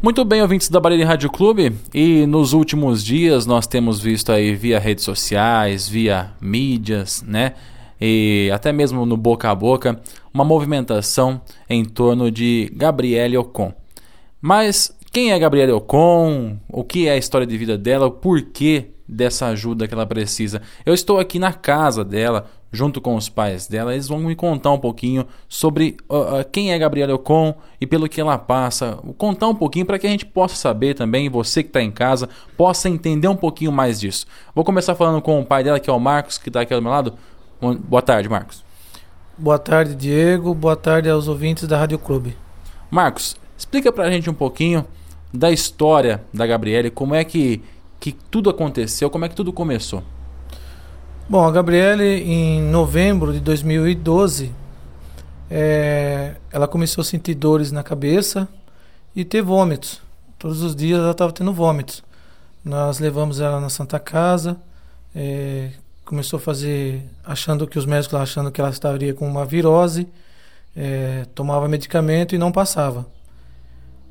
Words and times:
Muito 0.00 0.24
bem, 0.24 0.40
ouvintes 0.40 0.68
da 0.68 0.78
Barreira 0.78 1.04
Rádio 1.04 1.28
Clube, 1.28 1.72
e 1.92 2.24
nos 2.24 2.52
últimos 2.52 3.04
dias 3.04 3.46
nós 3.46 3.66
temos 3.66 4.00
visto 4.00 4.30
aí 4.30 4.54
via 4.54 4.78
redes 4.78 5.02
sociais, 5.02 5.88
via 5.88 6.30
mídias, 6.40 7.24
né? 7.26 7.54
E 8.00 8.48
até 8.54 8.72
mesmo 8.72 9.04
no 9.04 9.16
boca 9.16 9.50
a 9.50 9.54
boca, 9.56 10.00
uma 10.32 10.44
movimentação 10.44 11.40
em 11.68 11.84
torno 11.84 12.30
de 12.30 12.70
Gabriele 12.76 13.36
Ocon. 13.36 13.74
Mas 14.40 14.96
quem 15.12 15.32
é 15.32 15.38
Gabriele 15.38 15.72
Ocon? 15.72 16.58
O 16.68 16.84
que 16.84 17.08
é 17.08 17.12
a 17.12 17.18
história 17.18 17.46
de 17.46 17.58
vida 17.58 17.76
dela? 17.76 18.06
O 18.06 18.12
porquê 18.12 18.90
dessa 19.08 19.46
ajuda 19.46 19.88
que 19.88 19.94
ela 19.94 20.06
precisa? 20.06 20.62
Eu 20.86 20.94
estou 20.94 21.18
aqui 21.18 21.40
na 21.40 21.52
casa 21.52 22.04
dela, 22.04 22.48
junto 22.70 23.00
com 23.00 23.16
os 23.16 23.28
pais 23.28 23.66
dela, 23.66 23.92
eles 23.92 24.08
vão 24.08 24.18
me 24.18 24.34
contar 24.34 24.70
um 24.70 24.78
pouquinho 24.78 25.26
sobre 25.48 25.96
uh, 26.08 26.40
uh, 26.40 26.44
quem 26.50 26.72
é 26.72 26.78
Gabriela 26.78 27.14
Ocon 27.14 27.54
e 27.80 27.86
pelo 27.86 28.08
que 28.08 28.20
ela 28.20 28.36
passa. 28.36 28.98
Contar 29.16 29.48
um 29.48 29.54
pouquinho 29.54 29.86
para 29.86 29.98
que 29.98 30.06
a 30.06 30.10
gente 30.10 30.26
possa 30.26 30.54
saber 30.54 30.94
também, 30.94 31.28
você 31.28 31.62
que 31.62 31.70
está 31.70 31.82
em 31.82 31.90
casa, 31.90 32.28
possa 32.56 32.88
entender 32.88 33.28
um 33.28 33.36
pouquinho 33.36 33.72
mais 33.72 33.98
disso. 33.98 34.26
Vou 34.54 34.64
começar 34.64 34.94
falando 34.94 35.22
com 35.22 35.40
o 35.40 35.46
pai 35.46 35.64
dela, 35.64 35.80
que 35.80 35.88
é 35.88 35.92
o 35.92 35.98
Marcos, 35.98 36.38
que 36.38 36.48
está 36.48 36.60
aqui 36.60 36.74
ao 36.74 36.82
meu 36.82 36.90
lado. 36.90 37.14
Boa 37.60 38.02
tarde, 38.02 38.28
Marcos. 38.28 38.64
Boa 39.36 39.58
tarde, 39.58 39.94
Diego. 39.94 40.54
Boa 40.54 40.76
tarde 40.76 41.08
aos 41.08 41.28
ouvintes 41.28 41.66
da 41.66 41.78
Rádio 41.78 41.98
Clube. 41.98 42.36
Marcos, 42.90 43.36
explica 43.56 43.92
para 43.92 44.04
a 44.04 44.10
gente 44.10 44.28
um 44.28 44.34
pouquinho 44.34 44.84
da 45.32 45.50
história 45.50 46.24
da 46.32 46.46
Gabriele, 46.46 46.90
como 46.90 47.14
é 47.14 47.24
que, 47.24 47.62
que 48.00 48.12
tudo 48.12 48.50
aconteceu, 48.50 49.10
como 49.10 49.24
é 49.24 49.28
que 49.28 49.34
tudo 49.34 49.52
começou. 49.52 50.02
Bom, 51.30 51.46
a 51.46 51.50
Gabriele, 51.50 52.22
em 52.22 52.62
novembro 52.62 53.34
de 53.34 53.40
2012, 53.40 54.50
é, 55.50 56.36
ela 56.50 56.66
começou 56.66 57.02
a 57.02 57.04
sentir 57.04 57.34
dores 57.34 57.70
na 57.70 57.82
cabeça 57.82 58.48
e 59.14 59.26
ter 59.26 59.42
vômitos. 59.42 60.00
Todos 60.38 60.62
os 60.62 60.74
dias 60.74 60.98
ela 60.98 61.10
estava 61.10 61.30
tendo 61.30 61.52
vômitos. 61.52 62.02
Nós 62.64 62.98
levamos 62.98 63.42
ela 63.42 63.60
na 63.60 63.68
Santa 63.68 64.00
Casa, 64.00 64.56
é, 65.14 65.72
começou 66.02 66.38
a 66.38 66.40
fazer, 66.40 67.04
achando 67.22 67.66
que 67.66 67.78
os 67.78 67.84
médicos 67.84 68.18
achando 68.18 68.50
que 68.50 68.58
ela 68.58 68.70
estaria 68.70 69.12
com 69.12 69.28
uma 69.28 69.44
virose, 69.44 70.08
é, 70.74 71.26
tomava 71.34 71.68
medicamento 71.68 72.34
e 72.34 72.38
não 72.38 72.50
passava. 72.50 73.06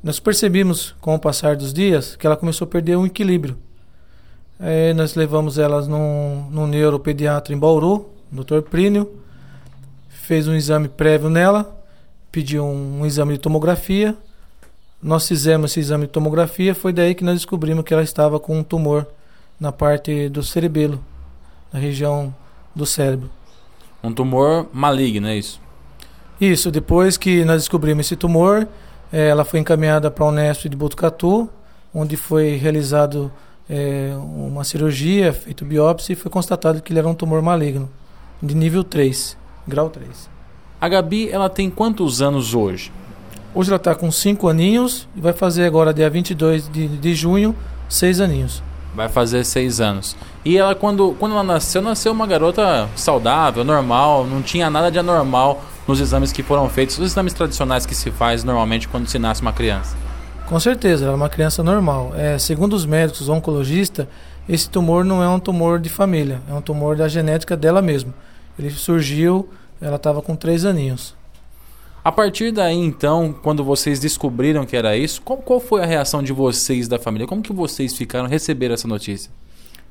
Nós 0.04 0.20
percebimos, 0.20 0.94
com 1.00 1.16
o 1.16 1.18
passar 1.18 1.56
dos 1.56 1.74
dias, 1.74 2.14
que 2.14 2.24
ela 2.24 2.36
começou 2.36 2.64
a 2.64 2.70
perder 2.70 2.94
o 2.94 3.04
equilíbrio. 3.04 3.58
Aí 4.60 4.92
nós 4.92 5.14
levamos 5.14 5.56
elas 5.56 5.86
num, 5.86 6.48
num 6.50 6.66
neuropediatra 6.66 7.54
em 7.54 7.58
Bauru, 7.58 8.10
Dr. 8.30 8.60
Plínio, 8.68 9.08
fez 10.08 10.48
um 10.48 10.54
exame 10.54 10.88
prévio 10.88 11.30
nela, 11.30 11.80
pediu 12.32 12.64
um, 12.64 13.00
um, 13.00 13.06
exame 13.06 13.34
de 13.34 13.38
tomografia. 13.38 14.16
Nós 15.00 15.28
fizemos 15.28 15.70
esse 15.70 15.80
exame 15.80 16.06
de 16.06 16.12
tomografia, 16.12 16.74
foi 16.74 16.92
daí 16.92 17.14
que 17.14 17.22
nós 17.22 17.36
descobrimos 17.36 17.84
que 17.84 17.94
ela 17.94 18.02
estava 18.02 18.40
com 18.40 18.58
um 18.58 18.64
tumor 18.64 19.06
na 19.60 19.70
parte 19.70 20.28
do 20.28 20.42
cerebelo, 20.42 21.02
na 21.72 21.78
região 21.78 22.34
do 22.74 22.84
cérebro. 22.84 23.30
Um 24.02 24.12
tumor 24.12 24.68
maligno, 24.72 25.28
é 25.28 25.36
isso? 25.36 25.60
Isso, 26.40 26.70
depois 26.70 27.16
que 27.16 27.44
nós 27.44 27.62
descobrimos 27.62 28.06
esse 28.06 28.16
tumor, 28.16 28.66
eh, 29.12 29.28
ela 29.28 29.44
foi 29.44 29.60
encaminhada 29.60 30.10
para 30.10 30.24
a 30.24 30.28
Unesp 30.28 30.68
de 30.68 30.76
Botucatu, 30.76 31.48
onde 31.94 32.16
foi 32.16 32.56
realizado 32.56 33.32
é, 33.68 34.12
uma 34.16 34.64
cirurgia, 34.64 35.32
feito 35.32 35.64
biópsia 35.64 36.12
e 36.12 36.16
foi 36.16 36.30
constatado 36.30 36.80
que 36.80 36.92
ele 36.92 36.98
era 36.98 37.08
um 37.08 37.14
tumor 37.14 37.42
maligno, 37.42 37.88
de 38.42 38.54
nível 38.54 38.82
3, 38.82 39.36
grau 39.66 39.90
3. 39.90 40.30
A 40.80 40.88
Gabi, 40.88 41.28
ela 41.28 41.48
tem 41.48 41.68
quantos 41.68 42.22
anos 42.22 42.54
hoje? 42.54 42.92
Hoje 43.54 43.70
ela 43.70 43.76
está 43.76 43.94
com 43.94 44.10
5 44.10 44.48
aninhos 44.48 45.08
e 45.16 45.20
vai 45.20 45.32
fazer 45.32 45.64
agora, 45.64 45.92
dia 45.92 46.08
22 46.08 46.68
de, 46.68 46.86
de 46.86 47.14
junho, 47.14 47.54
6 47.88 48.20
aninhos. 48.20 48.62
Vai 48.94 49.08
fazer 49.08 49.44
6 49.44 49.80
anos. 49.80 50.16
E 50.44 50.56
ela, 50.56 50.74
quando, 50.74 51.14
quando 51.18 51.32
ela 51.32 51.42
nasceu, 51.42 51.82
nasceu 51.82 52.12
uma 52.12 52.26
garota 52.26 52.88
saudável, 52.96 53.64
normal, 53.64 54.26
não 54.26 54.40
tinha 54.40 54.70
nada 54.70 54.90
de 54.90 54.98
anormal 54.98 55.62
nos 55.86 56.00
exames 56.00 56.32
que 56.32 56.42
foram 56.42 56.68
feitos, 56.68 56.98
os 56.98 57.12
exames 57.12 57.32
tradicionais 57.32 57.84
que 57.84 57.94
se 57.94 58.10
faz 58.10 58.44
normalmente 58.44 58.86
quando 58.86 59.08
se 59.08 59.18
nasce 59.18 59.42
uma 59.42 59.52
criança. 59.52 59.96
Com 60.48 60.58
certeza, 60.58 61.04
ela 61.04 61.12
é 61.12 61.16
uma 61.16 61.28
criança 61.28 61.62
normal. 61.62 62.14
É, 62.16 62.38
segundo 62.38 62.72
os 62.72 62.86
médicos 62.86 63.28
oncologistas, 63.28 64.06
esse 64.48 64.68
tumor 64.70 65.04
não 65.04 65.22
é 65.22 65.28
um 65.28 65.38
tumor 65.38 65.78
de 65.78 65.90
família, 65.90 66.40
é 66.48 66.54
um 66.54 66.62
tumor 66.62 66.96
da 66.96 67.06
genética 67.06 67.54
dela 67.54 67.82
mesma. 67.82 68.14
Ele 68.58 68.70
surgiu, 68.70 69.50
ela 69.78 69.96
estava 69.96 70.22
com 70.22 70.34
três 70.34 70.64
aninhos. 70.64 71.14
A 72.02 72.10
partir 72.10 72.50
daí, 72.50 72.78
então, 72.78 73.30
quando 73.42 73.62
vocês 73.62 74.00
descobriram 74.00 74.64
que 74.64 74.74
era 74.74 74.96
isso, 74.96 75.20
qual, 75.20 75.38
qual 75.38 75.60
foi 75.60 75.82
a 75.82 75.86
reação 75.86 76.22
de 76.22 76.32
vocês 76.32 76.88
da 76.88 76.98
família? 76.98 77.26
Como 77.26 77.42
que 77.42 77.52
vocês 77.52 77.94
ficaram 77.94 78.26
receber 78.26 78.70
essa 78.70 78.88
notícia? 78.88 79.30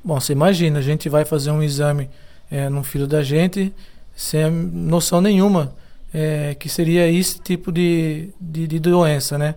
Bom, 0.02 0.18
você 0.18 0.32
imagina, 0.32 0.80
a 0.80 0.82
gente 0.82 1.08
vai 1.08 1.24
fazer 1.24 1.52
um 1.52 1.62
exame 1.62 2.10
é, 2.50 2.68
no 2.68 2.82
filho 2.82 3.06
da 3.06 3.22
gente 3.22 3.72
sem 4.12 4.50
noção 4.50 5.20
nenhuma 5.20 5.72
é, 6.12 6.56
que 6.58 6.68
seria 6.68 7.06
esse 7.08 7.38
tipo 7.38 7.70
de, 7.70 8.30
de, 8.40 8.66
de 8.66 8.80
doença, 8.80 9.38
né? 9.38 9.54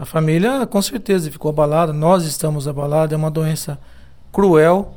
A 0.00 0.06
família, 0.06 0.66
com 0.66 0.80
certeza, 0.80 1.30
ficou 1.30 1.50
abalada. 1.50 1.92
Nós 1.92 2.24
estamos 2.24 2.66
abalados. 2.66 3.12
É 3.12 3.16
uma 3.18 3.30
doença 3.30 3.78
cruel. 4.32 4.94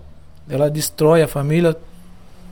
Ela 0.48 0.70
destrói 0.70 1.22
a 1.22 1.28
família, 1.28 1.76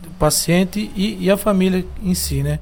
o 0.06 0.10
paciente 0.20 0.92
e, 0.94 1.18
e 1.24 1.32
a 1.32 1.38
família 1.38 1.86
em 2.04 2.14
si, 2.14 2.44
né? 2.44 2.60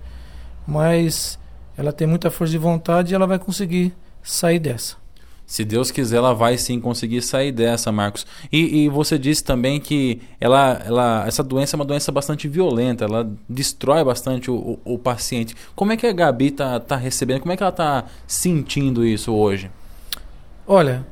Mas 0.67 1.39
ela 1.75 1.91
tem 1.91 2.05
muita 2.05 2.29
força 2.29 2.51
de 2.51 2.59
vontade 2.59 3.11
e 3.11 3.16
ela 3.16 3.25
vai 3.25 3.39
conseguir 3.39 3.91
sair 4.22 4.59
dessa. 4.59 4.95
Se 5.44 5.66
Deus 5.66 5.89
quiser, 5.89 6.17
ela 6.17 6.35
vai 6.35 6.56
sim 6.59 6.79
conseguir 6.79 7.23
sair 7.23 7.51
dessa, 7.51 7.91
Marcos. 7.91 8.27
E, 8.51 8.83
e, 8.83 8.89
você 8.89 9.17
disse 9.17 9.44
também 9.44 9.79
que 9.79 10.21
ela, 10.39 10.83
ela, 10.85 11.23
essa 11.25 11.41
doença 11.41 11.75
é 11.75 11.77
uma 11.77 11.85
doença 11.85 12.11
bastante 12.11 12.47
violenta, 12.47 13.06
ela 13.06 13.27
destrói 13.50 14.03
bastante 14.03 14.51
o, 14.51 14.79
o, 14.85 14.94
o 14.94 15.00
paciente. 15.00 15.56
Como 15.75 15.91
é 15.91 15.97
que 15.97 16.06
a 16.06 16.13
Gabi 16.13 16.50
está 16.50 16.79
tá 16.79 16.95
recebendo? 16.95 17.39
Como 17.39 17.51
é 17.51 17.57
que 17.57 17.63
ela 17.63 17.71
está 17.71 18.06
sentindo 18.27 19.03
isso 19.03 19.33
hoje? 19.33 19.71
Olha, 20.72 21.03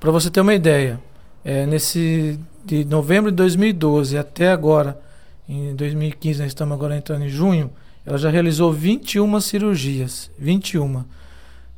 para 0.00 0.10
você 0.10 0.30
ter 0.30 0.40
uma 0.40 0.54
ideia, 0.54 0.98
é, 1.44 1.66
nesse 1.66 2.40
de 2.64 2.82
novembro 2.86 3.30
de 3.30 3.36
2012 3.36 4.16
até 4.16 4.50
agora, 4.50 4.98
em 5.46 5.76
2015, 5.76 6.40
nós 6.40 6.48
estamos 6.48 6.72
agora 6.72 6.96
entrando 6.96 7.22
em 7.26 7.28
junho, 7.28 7.70
ela 8.06 8.16
já 8.16 8.30
realizou 8.30 8.72
21 8.72 9.38
cirurgias. 9.42 10.30
21. 10.38 11.04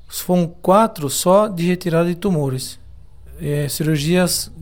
Foram 0.06 0.46
quatro 0.46 1.10
só 1.10 1.48
de 1.48 1.66
retirada 1.66 2.08
de 2.08 2.14
tumores. 2.14 2.78
É, 3.40 3.66
cirurgias 3.68 4.52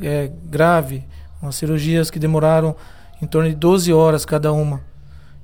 é, 0.00 0.32
grave, 0.46 1.04
umas 1.42 1.56
cirurgias 1.56 2.10
que 2.10 2.18
demoraram 2.18 2.74
em 3.20 3.26
torno 3.26 3.50
de 3.50 3.54
12 3.54 3.92
horas 3.92 4.24
cada 4.24 4.50
uma. 4.54 4.80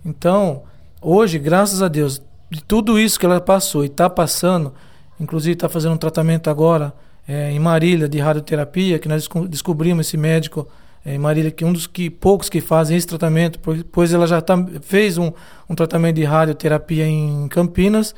Então, 0.02 0.62
hoje, 1.02 1.38
graças 1.38 1.82
a 1.82 1.88
Deus, 1.88 2.22
de 2.50 2.64
tudo 2.64 2.98
isso 2.98 3.20
que 3.20 3.26
ela 3.26 3.42
passou 3.42 3.84
e 3.84 3.88
está 3.88 4.08
passando, 4.08 4.72
Inclusive 5.18 5.54
está 5.54 5.68
fazendo 5.68 5.94
um 5.94 5.98
tratamento 5.98 6.50
agora 6.50 6.92
é, 7.26 7.50
em 7.50 7.58
Marília 7.58 8.08
de 8.08 8.18
radioterapia, 8.18 8.98
que 8.98 9.08
nós 9.08 9.28
descobrimos 9.48 10.06
esse 10.06 10.16
médico 10.16 10.68
é, 11.04 11.14
em 11.14 11.18
Marília, 11.18 11.50
que 11.50 11.64
um 11.64 11.72
dos 11.72 11.86
que, 11.86 12.10
poucos 12.10 12.48
que 12.48 12.60
fazem 12.60 12.96
esse 12.96 13.06
tratamento, 13.06 13.58
pois 13.92 14.12
ela 14.12 14.26
já 14.26 14.40
tá, 14.40 14.56
fez 14.82 15.16
um, 15.18 15.32
um 15.68 15.74
tratamento 15.74 16.16
de 16.16 16.24
radioterapia 16.24 17.06
em 17.06 17.48
Campinas. 17.48 18.14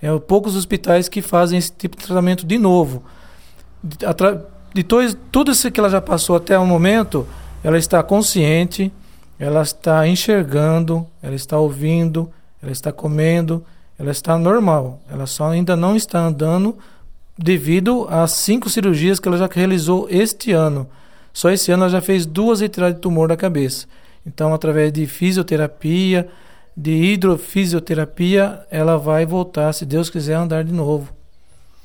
É, 0.00 0.16
poucos 0.20 0.54
hospitais 0.54 1.08
que 1.08 1.20
fazem 1.20 1.58
esse 1.58 1.72
tipo 1.72 1.96
de 1.96 2.04
tratamento 2.04 2.46
de 2.46 2.56
novo. 2.56 3.02
De, 3.82 3.96
de 4.74 4.84
to, 4.84 5.14
tudo 5.32 5.50
isso 5.50 5.70
que 5.70 5.80
ela 5.80 5.90
já 5.90 6.00
passou 6.00 6.36
até 6.36 6.56
o 6.58 6.64
momento, 6.64 7.26
ela 7.64 7.76
está 7.76 8.02
consciente, 8.02 8.92
ela 9.38 9.62
está 9.62 10.06
enxergando, 10.06 11.06
ela 11.20 11.34
está 11.34 11.58
ouvindo, 11.58 12.30
ela 12.62 12.72
está 12.72 12.92
comendo, 12.92 13.64
ela 13.98 14.10
está 14.10 14.38
normal, 14.38 15.00
ela 15.10 15.26
só 15.26 15.50
ainda 15.50 15.76
não 15.76 15.96
está 15.96 16.20
andando 16.20 16.78
devido 17.36 18.06
às 18.08 18.32
cinco 18.32 18.70
cirurgias 18.70 19.18
que 19.18 19.28
ela 19.28 19.36
já 19.36 19.48
realizou 19.50 20.06
este 20.10 20.52
ano. 20.52 20.88
Só 21.32 21.50
esse 21.50 21.70
ano 21.70 21.84
ela 21.84 21.90
já 21.90 22.00
fez 22.00 22.24
duas 22.24 22.60
retiradas 22.60 22.96
de 22.96 23.00
tumor 23.00 23.28
da 23.28 23.36
cabeça. 23.36 23.86
Então, 24.26 24.52
através 24.52 24.92
de 24.92 25.06
fisioterapia, 25.06 26.28
de 26.76 26.92
hidrofisioterapia, 26.92 28.66
ela 28.70 28.96
vai 28.96 29.26
voltar, 29.26 29.72
se 29.72 29.84
Deus 29.84 30.10
quiser, 30.10 30.34
a 30.34 30.42
andar 30.42 30.64
de 30.64 30.72
novo. 30.72 31.12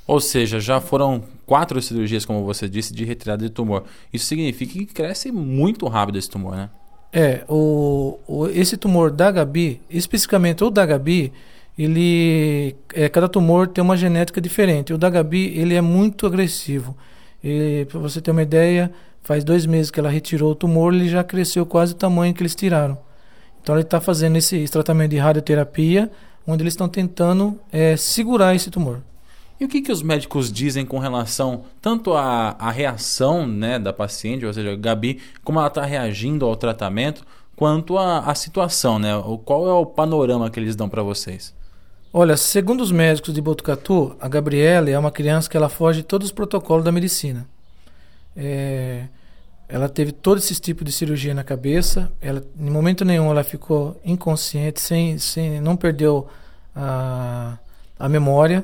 Ou 0.05 0.19
seja, 0.19 0.59
já 0.59 0.81
foram 0.81 1.23
quatro 1.45 1.81
cirurgias, 1.81 2.25
como 2.25 2.43
você 2.43 2.67
disse, 2.67 2.93
de 2.93 3.05
retirada 3.05 3.43
de 3.43 3.49
tumor. 3.49 3.83
Isso 4.11 4.25
significa 4.25 4.73
que 4.73 4.85
cresce 4.85 5.31
muito 5.31 5.87
rápido 5.87 6.17
esse 6.17 6.29
tumor, 6.29 6.55
né? 6.55 6.69
É, 7.11 7.43
o, 7.47 8.19
o 8.27 8.47
esse 8.47 8.75
tumor 8.75 9.11
da 9.11 9.31
Gabi, 9.31 9.79
especificamente 9.89 10.63
o 10.63 10.69
da 10.69 10.85
Gabi, 10.85 11.31
ele 11.77 12.75
é, 12.93 13.09
cada 13.09 13.27
tumor 13.27 13.67
tem 13.67 13.83
uma 13.83 13.97
genética 13.97 14.39
diferente. 14.39 14.93
O 14.93 14.97
da 14.97 15.09
Gabi 15.09 15.57
ele 15.57 15.73
é 15.73 15.81
muito 15.81 16.25
agressivo. 16.25 16.95
Para 17.89 17.99
você 17.99 18.21
ter 18.21 18.31
uma 18.31 18.41
ideia, 18.41 18.91
faz 19.21 19.43
dois 19.43 19.65
meses 19.65 19.91
que 19.91 19.99
ela 19.99 20.09
retirou 20.09 20.51
o 20.51 20.55
tumor, 20.55 20.93
ele 20.93 21.09
já 21.09 21.23
cresceu 21.23 21.65
quase 21.65 21.93
o 21.93 21.95
tamanho 21.95 22.33
que 22.33 22.41
eles 22.41 22.55
tiraram. 22.55 22.97
Então 23.61 23.75
ele 23.75 23.83
está 23.83 23.99
fazendo 23.99 24.37
esse, 24.37 24.57
esse, 24.57 24.71
tratamento 24.71 25.11
de 25.11 25.17
radioterapia, 25.17 26.11
onde 26.45 26.63
eles 26.63 26.73
estão 26.73 26.89
tentando 26.89 27.59
é, 27.71 27.95
segurar 27.95 28.53
esse 28.53 28.69
tumor. 28.69 29.01
E 29.59 29.65
o 29.65 29.67
que, 29.69 29.81
que 29.81 29.91
os 29.91 30.01
médicos 30.03 30.51
dizem 30.51 30.85
com 30.85 30.99
relação 30.99 31.63
tanto 31.81 32.13
à, 32.13 32.55
à 32.59 32.69
reação 32.69 33.47
né, 33.47 33.79
da 33.79 33.93
paciente, 33.93 34.45
ou 34.45 34.53
seja, 34.53 34.75
Gabi, 34.75 35.21
como 35.43 35.59
ela 35.59 35.69
está 35.69 35.85
reagindo 35.85 36.45
ao 36.45 36.55
tratamento, 36.55 37.25
quanto 37.55 37.97
à, 37.97 38.33
situação, 38.35 38.99
né? 38.99 39.11
Qual 39.45 39.67
é 39.67 39.71
o 39.71 39.85
panorama 39.85 40.49
que 40.49 40.59
eles 40.59 40.75
dão 40.75 40.89
para 40.89 41.03
vocês? 41.03 41.53
Olha, 42.15 42.37
segundo 42.37 42.81
os 42.81 42.91
médicos 42.91 43.33
de 43.33 43.41
Botucatu, 43.41 44.15
a 44.19 44.27
Gabriela 44.27 44.87
é 44.87 44.99
uma 44.99 45.09
criança 45.09 45.49
que 45.49 45.57
ela 45.57 45.67
foge 45.67 46.01
de 46.01 46.07
todos 46.07 46.27
os 46.27 46.31
protocolos 46.31 46.85
da 46.85 46.91
medicina. 46.91 47.47
É, 48.37 49.05
ela 49.67 49.89
teve 49.89 50.11
todo 50.11 50.37
esse 50.37 50.53
tipo 50.61 50.83
de 50.83 50.91
cirurgia 50.91 51.33
na 51.33 51.43
cabeça. 51.43 52.11
Ela, 52.21 52.43
em 52.55 52.69
momento 52.69 53.03
nenhum, 53.03 53.31
ela 53.31 53.43
ficou 53.43 53.99
inconsciente, 54.05 54.79
sem, 54.79 55.17
sem, 55.17 55.59
não 55.59 55.75
perdeu 55.75 56.27
a, 56.75 57.57
a 57.97 58.07
memória. 58.07 58.63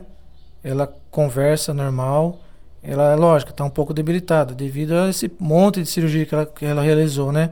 Ela 0.63 0.86
conversa 1.10 1.74
normal. 1.74 2.40
Ela, 2.84 3.16
lógico, 3.16 3.50
está 3.50 3.63
um 3.63 3.69
pouco 3.72 3.96
debilitada 3.96 4.54
devido 4.54 4.92
a 4.92 5.10
esse 5.10 5.31
monte 5.40 5.81
de 5.81 5.90
cirurgia 5.90 6.24
que 6.24 6.36
ela, 6.36 6.46
que 6.46 6.66
ela 6.66 6.84
realizou, 6.84 7.31
né? 7.31 7.50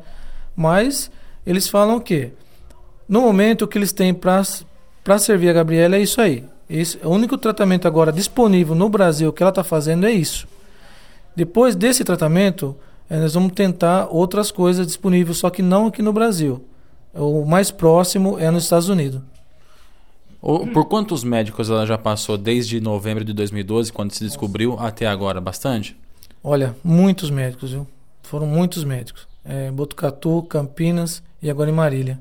Mas 0.55 1.09
eles 1.43 1.67
falam 1.67 1.99
que 1.99 2.33
no 3.09 3.21
momento 3.21 3.63
o 3.63 3.67
que 3.67 3.79
eles 3.79 3.91
têm 3.91 4.13
para 4.13 4.43
servir 5.17 5.49
a 5.49 5.53
Gabriela 5.53 5.95
é 5.95 6.01
isso 6.01 6.19
aí. 6.19 6.43
Esse, 6.69 6.97
o 7.03 7.09
único 7.09 7.37
tratamento 7.37 7.87
agora 7.87 8.11
disponível 8.11 8.75
no 8.75 8.89
Brasil 8.89 9.31
que 9.31 9.41
ela 9.41 9.51
está 9.51 9.63
fazendo 9.63 10.05
é 10.05 10.11
isso. 10.11 10.47
Depois 11.35 11.75
desse 11.75 12.03
tratamento, 12.03 12.75
é, 13.09 13.17
nós 13.19 13.33
vamos 13.33 13.53
tentar 13.53 14.07
outras 14.11 14.51
coisas 14.51 14.85
disponíveis, 14.85 15.37
só 15.37 15.49
que 15.49 15.61
não 15.61 15.87
aqui 15.87 16.01
no 16.01 16.11
Brasil. 16.11 16.61
O 17.13 17.45
mais 17.45 17.71
próximo 17.71 18.37
é 18.37 18.51
nos 18.51 18.63
Estados 18.63 18.89
Unidos. 18.89 19.21
Por 20.41 20.85
quantos 20.85 21.23
médicos 21.23 21.69
ela 21.69 21.85
já 21.85 21.97
passou 21.97 22.37
desde 22.37 22.79
novembro 22.79 23.23
de 23.23 23.33
2012, 23.33 23.91
quando 23.91 24.11
se 24.11 24.23
descobriu, 24.23 24.77
até 24.79 25.07
agora? 25.07 25.41
Bastante? 25.41 25.97
Olha, 26.43 26.75
muitos 26.83 27.29
médicos, 27.29 27.71
viu? 27.71 27.87
Foram 28.23 28.45
muitos 28.45 28.83
médicos. 28.83 29.27
É, 29.43 29.71
Botucatu, 29.71 30.43
Campinas 30.43 31.23
e 31.41 31.49
agora 31.49 31.69
em 31.69 31.73
Marília. 31.73 32.19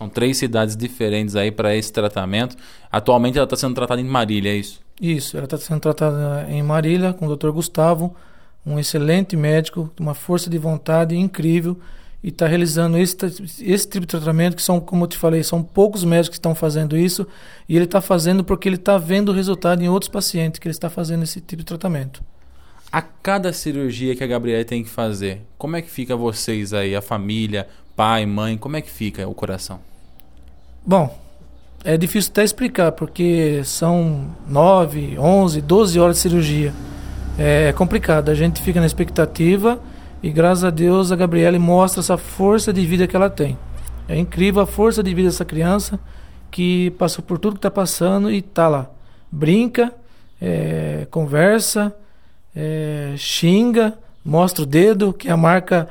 São 0.00 0.08
três 0.08 0.38
cidades 0.38 0.74
diferentes 0.74 1.36
aí 1.36 1.50
para 1.50 1.76
esse 1.76 1.92
tratamento. 1.92 2.56
Atualmente 2.90 3.36
ela 3.36 3.44
está 3.44 3.54
sendo 3.54 3.74
tratada 3.74 4.00
em 4.00 4.04
Marília, 4.04 4.50
é 4.50 4.56
isso? 4.56 4.80
Isso, 4.98 5.36
ela 5.36 5.44
está 5.44 5.58
sendo 5.58 5.78
tratada 5.78 6.46
em 6.48 6.62
Marília 6.62 7.12
com 7.12 7.26
o 7.26 7.36
Dr. 7.36 7.50
Gustavo, 7.50 8.16
um 8.64 8.78
excelente 8.78 9.36
médico, 9.36 9.90
uma 10.00 10.14
força 10.14 10.48
de 10.48 10.56
vontade 10.56 11.14
incrível 11.14 11.78
e 12.24 12.28
está 12.28 12.46
realizando 12.46 12.96
esse, 12.96 13.14
esse 13.60 13.86
tipo 13.86 14.00
de 14.00 14.06
tratamento 14.06 14.56
que 14.56 14.62
são, 14.62 14.80
como 14.80 15.04
eu 15.04 15.08
te 15.08 15.18
falei, 15.18 15.42
são 15.42 15.62
poucos 15.62 16.02
médicos 16.02 16.30
que 16.30 16.38
estão 16.38 16.54
fazendo 16.54 16.96
isso 16.96 17.26
e 17.68 17.76
ele 17.76 17.84
está 17.84 18.00
fazendo 18.00 18.42
porque 18.42 18.70
ele 18.70 18.76
está 18.76 18.96
vendo 18.96 19.28
o 19.28 19.34
resultado 19.34 19.82
em 19.82 19.88
outros 19.90 20.08
pacientes 20.08 20.58
que 20.58 20.66
ele 20.66 20.72
está 20.72 20.88
fazendo 20.88 21.24
esse 21.24 21.42
tipo 21.42 21.60
de 21.60 21.66
tratamento. 21.66 22.24
A 22.90 23.02
cada 23.02 23.52
cirurgia 23.52 24.16
que 24.16 24.24
a 24.24 24.26
Gabriela 24.26 24.64
tem 24.64 24.82
que 24.82 24.88
fazer, 24.88 25.42
como 25.58 25.76
é 25.76 25.82
que 25.82 25.90
fica 25.90 26.16
vocês 26.16 26.72
aí, 26.72 26.96
a 26.96 27.02
família, 27.02 27.68
pai, 27.94 28.24
mãe, 28.24 28.56
como 28.56 28.78
é 28.78 28.80
que 28.80 28.90
fica 28.90 29.28
o 29.28 29.34
coração? 29.34 29.89
Bom, 30.84 31.18
é 31.84 31.96
difícil 31.96 32.30
até 32.32 32.42
explicar 32.42 32.92
porque 32.92 33.62
são 33.64 34.26
9, 34.48 35.18
11, 35.18 35.60
12 35.60 36.00
horas 36.00 36.16
de 36.16 36.22
cirurgia 36.22 36.72
é 37.38 37.72
complicado. 37.72 38.30
A 38.30 38.34
gente 38.34 38.60
fica 38.60 38.80
na 38.80 38.86
expectativa 38.86 39.80
e 40.22 40.30
graças 40.30 40.64
a 40.64 40.70
Deus 40.70 41.10
a 41.10 41.16
Gabriele 41.16 41.58
mostra 41.58 42.00
essa 42.00 42.18
força 42.18 42.72
de 42.72 42.84
vida 42.84 43.06
que 43.06 43.16
ela 43.16 43.30
tem. 43.30 43.56
É 44.08 44.18
incrível 44.18 44.62
a 44.62 44.66
força 44.66 45.02
de 45.02 45.14
vida 45.14 45.28
dessa 45.28 45.44
criança 45.44 45.98
que 46.50 46.90
passou 46.92 47.24
por 47.24 47.38
tudo 47.38 47.54
que 47.54 47.58
está 47.58 47.70
passando 47.70 48.30
e 48.30 48.38
está 48.38 48.68
lá. 48.68 48.90
Brinca, 49.32 49.92
é, 50.40 51.06
conversa, 51.10 51.94
é, 52.54 53.14
xinga, 53.16 53.94
mostra 54.24 54.62
o 54.62 54.66
dedo, 54.66 55.12
que 55.12 55.28
é 55.28 55.32
a 55.32 55.36
marca 55.36 55.88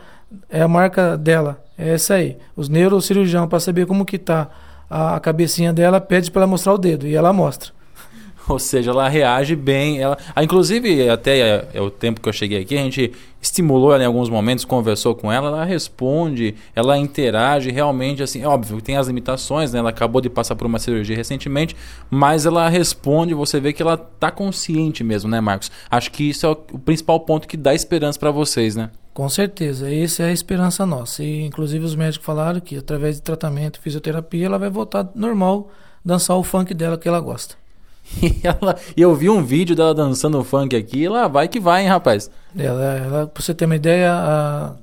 é 0.47 0.61
a 0.61 0.67
marca 0.67 1.17
dela. 1.17 1.63
É 1.75 1.89
essa 1.93 2.15
aí. 2.15 2.37
Os 2.55 2.69
neurocirurgiões, 2.69 3.49
para 3.49 3.59
saber 3.59 3.87
como 3.87 4.05
que 4.05 4.19
tá 4.19 4.49
a 4.89 5.19
cabecinha 5.19 5.71
dela, 5.71 6.01
pede 6.01 6.31
para 6.31 6.41
ela 6.41 6.49
mostrar 6.49 6.73
o 6.73 6.77
dedo 6.77 7.05
e 7.05 7.15
ela 7.15 7.31
mostra. 7.31 7.71
Ou 8.49 8.57
seja, 8.57 8.89
ela 8.89 9.07
reage 9.07 9.55
bem. 9.55 9.99
Ela, 9.99 10.17
ah, 10.35 10.43
inclusive, 10.43 11.07
até 11.07 11.39
é, 11.39 11.67
é, 11.75 11.81
o 11.81 11.91
tempo 11.91 12.19
que 12.19 12.27
eu 12.27 12.33
cheguei 12.33 12.61
aqui, 12.61 12.75
a 12.75 12.81
gente 12.81 13.11
estimulou 13.41 13.93
ela 13.93 14.03
em 14.03 14.07
alguns 14.07 14.29
momentos, 14.29 14.65
conversou 14.65 15.13
com 15.13 15.31
ela, 15.31 15.47
ela 15.47 15.63
responde, 15.63 16.55
ela 16.75 16.97
interage 16.97 17.69
realmente, 17.71 18.23
assim, 18.23 18.43
óbvio, 18.43 18.81
tem 18.81 18.97
as 18.97 19.07
limitações, 19.07 19.71
né? 19.71 19.79
Ela 19.79 19.91
acabou 19.91 20.21
de 20.21 20.29
passar 20.29 20.55
por 20.55 20.65
uma 20.65 20.79
cirurgia 20.79 21.15
recentemente, 21.15 21.75
mas 22.09 22.45
ela 22.45 22.67
responde, 22.67 23.33
você 23.33 23.59
vê 23.59 23.71
que 23.71 23.81
ela 23.81 23.95
tá 23.95 24.31
consciente 24.31 25.03
mesmo, 25.03 25.29
né, 25.29 25.39
Marcos? 25.39 25.71
Acho 25.89 26.11
que 26.11 26.29
isso 26.29 26.45
é 26.45 26.49
o 26.49 26.55
principal 26.55 27.19
ponto 27.21 27.47
que 27.47 27.55
dá 27.55 27.73
esperança 27.73 28.19
para 28.19 28.31
vocês, 28.31 28.75
né? 28.75 28.89
Com 29.19 29.27
certeza, 29.27 29.93
essa 29.93 30.23
é 30.23 30.27
a 30.27 30.31
esperança 30.31 30.85
nossa. 30.85 31.21
E 31.21 31.41
inclusive 31.45 31.83
os 31.83 31.93
médicos 31.93 32.25
falaram 32.25 32.61
que 32.61 32.77
através 32.77 33.17
de 33.17 33.21
tratamento, 33.21 33.77
fisioterapia, 33.81 34.45
ela 34.45 34.57
vai 34.57 34.69
voltar 34.69 35.09
normal, 35.13 35.69
dançar 36.05 36.37
o 36.37 36.43
funk 36.43 36.73
dela 36.73 36.97
que 36.97 37.05
ela 37.05 37.19
gosta. 37.19 37.55
E, 38.23 38.39
ela, 38.47 38.77
eu 38.95 39.13
vi 39.13 39.29
um 39.29 39.43
vídeo 39.43 39.75
dela 39.75 39.93
dançando 39.93 40.41
funk 40.41 40.73
aqui, 40.73 41.05
ela 41.05 41.27
vai 41.27 41.49
que 41.49 41.59
vai, 41.59 41.81
hein, 41.81 41.89
rapaz? 41.89 42.31
Ela, 42.57 42.83
ela 42.95 43.27
pra 43.27 43.43
você 43.43 43.53
ter 43.53 43.65
uma 43.65 43.75
ideia, 43.75 44.13
há 44.13 44.75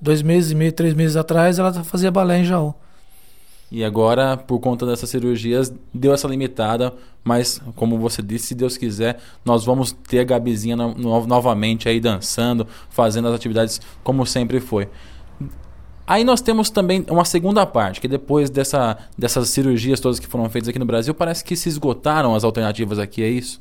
dois 0.00 0.22
meses 0.22 0.52
e 0.52 0.54
meio, 0.54 0.72
três 0.72 0.94
meses 0.94 1.14
atrás, 1.14 1.58
ela 1.58 1.70
fazia 1.84 2.10
balé 2.10 2.38
em 2.38 2.44
Jaú. 2.44 2.74
E 3.74 3.82
agora, 3.82 4.36
por 4.36 4.58
conta 4.60 4.84
dessas 4.84 5.08
cirurgias, 5.08 5.72
deu 5.94 6.12
essa 6.12 6.28
limitada, 6.28 6.92
mas 7.24 7.58
como 7.74 7.98
você 7.98 8.20
disse, 8.20 8.48
se 8.48 8.54
Deus 8.54 8.76
quiser, 8.76 9.18
nós 9.42 9.64
vamos 9.64 9.92
ter 9.92 10.18
a 10.18 10.24
Gabizinha 10.24 10.76
no, 10.76 10.94
no, 10.94 11.26
novamente 11.26 11.88
aí 11.88 11.98
dançando, 11.98 12.66
fazendo 12.90 13.28
as 13.28 13.34
atividades 13.34 13.80
como 14.04 14.26
sempre 14.26 14.60
foi. 14.60 14.90
Aí 16.06 16.22
nós 16.22 16.42
temos 16.42 16.68
também 16.68 17.06
uma 17.08 17.24
segunda 17.24 17.64
parte, 17.64 17.98
que 17.98 18.06
depois 18.06 18.50
dessa, 18.50 18.98
dessas 19.16 19.48
cirurgias 19.48 20.00
todas 20.00 20.20
que 20.20 20.26
foram 20.26 20.50
feitas 20.50 20.68
aqui 20.68 20.78
no 20.78 20.84
Brasil, 20.84 21.14
parece 21.14 21.42
que 21.42 21.56
se 21.56 21.70
esgotaram 21.70 22.34
as 22.34 22.44
alternativas 22.44 22.98
aqui, 22.98 23.22
é 23.22 23.28
isso? 23.28 23.58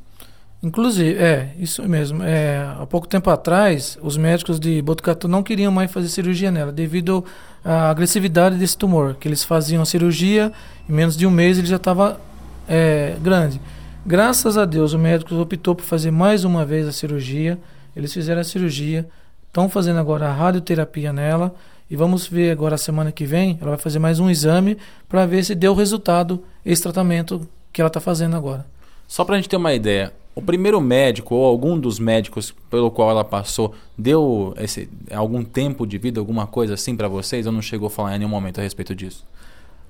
Inclusive, 0.64 1.18
é, 1.18 1.56
isso 1.58 1.82
mesmo. 1.90 2.22
É, 2.22 2.64
há 2.80 2.86
pouco 2.86 3.08
tempo 3.08 3.30
atrás, 3.32 3.98
os 4.02 4.16
médicos 4.16 4.60
de 4.60 4.80
Botucatu 4.82 5.28
não 5.28 5.42
queriam 5.42 5.72
mais 5.72 5.92
fazer 5.92 6.08
cirurgia 6.08 6.52
nela, 6.52 6.72
devido 6.72 7.26
à 7.66 7.90
agressividade 7.90 8.58
desse 8.58 8.78
tumor, 8.78 9.16
que 9.16 9.28
eles 9.28 9.44
faziam 9.44 9.82
a 9.82 9.86
cirurgia, 9.86 10.52
em 10.88 10.94
menos 10.94 11.18
de 11.18 11.26
um 11.26 11.32
mês 11.32 11.58
ele 11.58 11.66
já 11.66 11.78
estava 11.78 12.22
é, 12.68 13.16
grande. 13.22 13.60
Graças 14.06 14.56
a 14.56 14.66
Deus, 14.66 14.94
o 14.94 15.00
médico 15.00 15.34
optou 15.36 15.74
por 15.74 15.84
fazer 15.84 16.12
mais 16.12 16.44
uma 16.44 16.64
vez 16.64 16.88
a 16.88 16.92
cirurgia, 16.92 17.58
eles 17.96 18.14
fizeram 18.14 18.42
a 18.42 18.44
cirurgia, 18.44 19.08
estão 19.48 19.68
fazendo 19.68 20.00
agora 20.00 20.28
a 20.28 20.34
radioterapia 20.34 21.12
nela, 21.12 21.56
e 21.90 21.96
vamos 21.96 22.28
ver 22.28 22.52
agora, 22.52 22.78
semana 22.78 23.12
que 23.12 23.26
vem, 23.26 23.58
ela 23.60 23.72
vai 23.72 23.80
fazer 23.80 24.00
mais 24.00 24.20
um 24.20 24.30
exame 24.30 24.78
para 25.10 25.26
ver 25.26 25.44
se 25.44 25.56
deu 25.56 25.74
resultado 25.74 26.44
esse 26.64 26.84
tratamento 26.84 27.48
que 27.74 27.82
ela 27.82 27.90
está 27.90 28.00
fazendo 28.00 28.36
agora. 28.36 28.66
Só 29.08 29.26
para 29.26 29.36
a 29.36 29.38
gente 29.38 29.50
ter 29.50 29.58
uma 29.58 29.74
ideia, 29.74 30.14
o 30.34 30.42
primeiro 30.42 30.80
médico 30.80 31.36
ou 31.36 31.46
algum 31.46 31.78
dos 31.78 32.00
médicos 32.00 32.54
pelo 32.70 32.90
qual 32.90 33.10
ela 33.10 33.24
passou 33.24 33.74
deu 33.98 34.54
esse, 34.58 34.90
algum 35.12 35.44
tempo 35.44 35.86
de 35.86 35.98
vida, 35.98 36.20
alguma 36.20 36.48
coisa 36.48 36.74
assim 36.74 36.96
para 36.96 37.08
vocês? 37.08 37.46
Ou 37.46 37.52
não 37.52 37.62
chegou 37.62 37.88
a 37.88 37.90
falar 37.90 38.16
em 38.16 38.20
nenhum 38.20 38.30
momento 38.30 38.60
a 38.60 38.64
respeito 38.64 38.96
disso? 38.96 39.26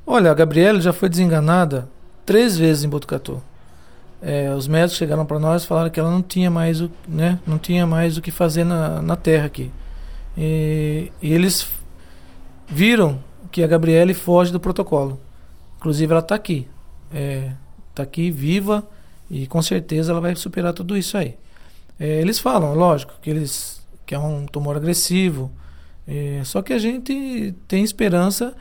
Olha, 0.06 0.32
a 0.32 0.34
Gabriela 0.34 0.82
já 0.82 0.92
foi 0.92 1.10
desenganada 1.10 1.88
três 2.26 2.58
vezes 2.58 2.84
em 2.84 2.90
Botucatu. 2.90 3.42
É, 4.22 4.54
os 4.54 4.68
médicos 4.68 4.98
chegaram 4.98 5.26
para 5.26 5.40
nós 5.40 5.64
e 5.64 5.68
falaram 5.68 5.90
que 5.90 6.00
ela 6.00 6.10
não 6.10 6.22
tinha 6.22 6.50
mais 6.50 6.82
o, 6.82 6.92
né, 7.08 7.40
não 7.46 7.58
tinha 7.58 7.88
mais 7.88 8.18
o 8.18 8.22
que 8.22 8.30
fazer 8.32 8.64
na, 8.64 9.02
na 9.02 9.16
terra 9.16 9.46
aqui. 9.46 9.72
E, 10.38 11.12
e 11.22 11.34
eles 11.34 11.68
viram 12.68 13.20
que 13.52 13.64
a 13.64 13.68
Gabriele 13.68 14.14
foge 14.14 14.52
do 14.52 14.60
protocolo. 14.60 15.20
Inclusive, 15.78 16.12
ela 16.12 16.22
está 16.22 16.36
aqui. 16.36 16.68
Está 17.10 17.20
é, 17.20 17.52
tá 17.94 18.04
aqui 18.04 18.32
viva 18.32 18.84
e 19.32 19.48
com 19.48 19.62
certeza 19.62 20.12
ela 20.12 20.20
vai 20.20 20.36
superar 20.36 20.74
tudo 20.74 20.98
isso 20.98 21.18
aí. 21.18 21.36
É, 22.00 22.20
eles 22.20 22.38
falam, 22.38 22.74
lógico, 22.74 23.14
que, 23.22 23.30
eles, 23.30 23.82
que 24.06 24.14
é 24.14 24.20
um 24.20 24.46
tumor 24.46 24.76
agressivo. 24.76 25.50
É, 26.08 26.42
só 26.44 26.62
que 26.62 26.74
a 26.74 26.78
gente 26.78 27.56
tem 27.68 27.84
esperança 27.84 28.54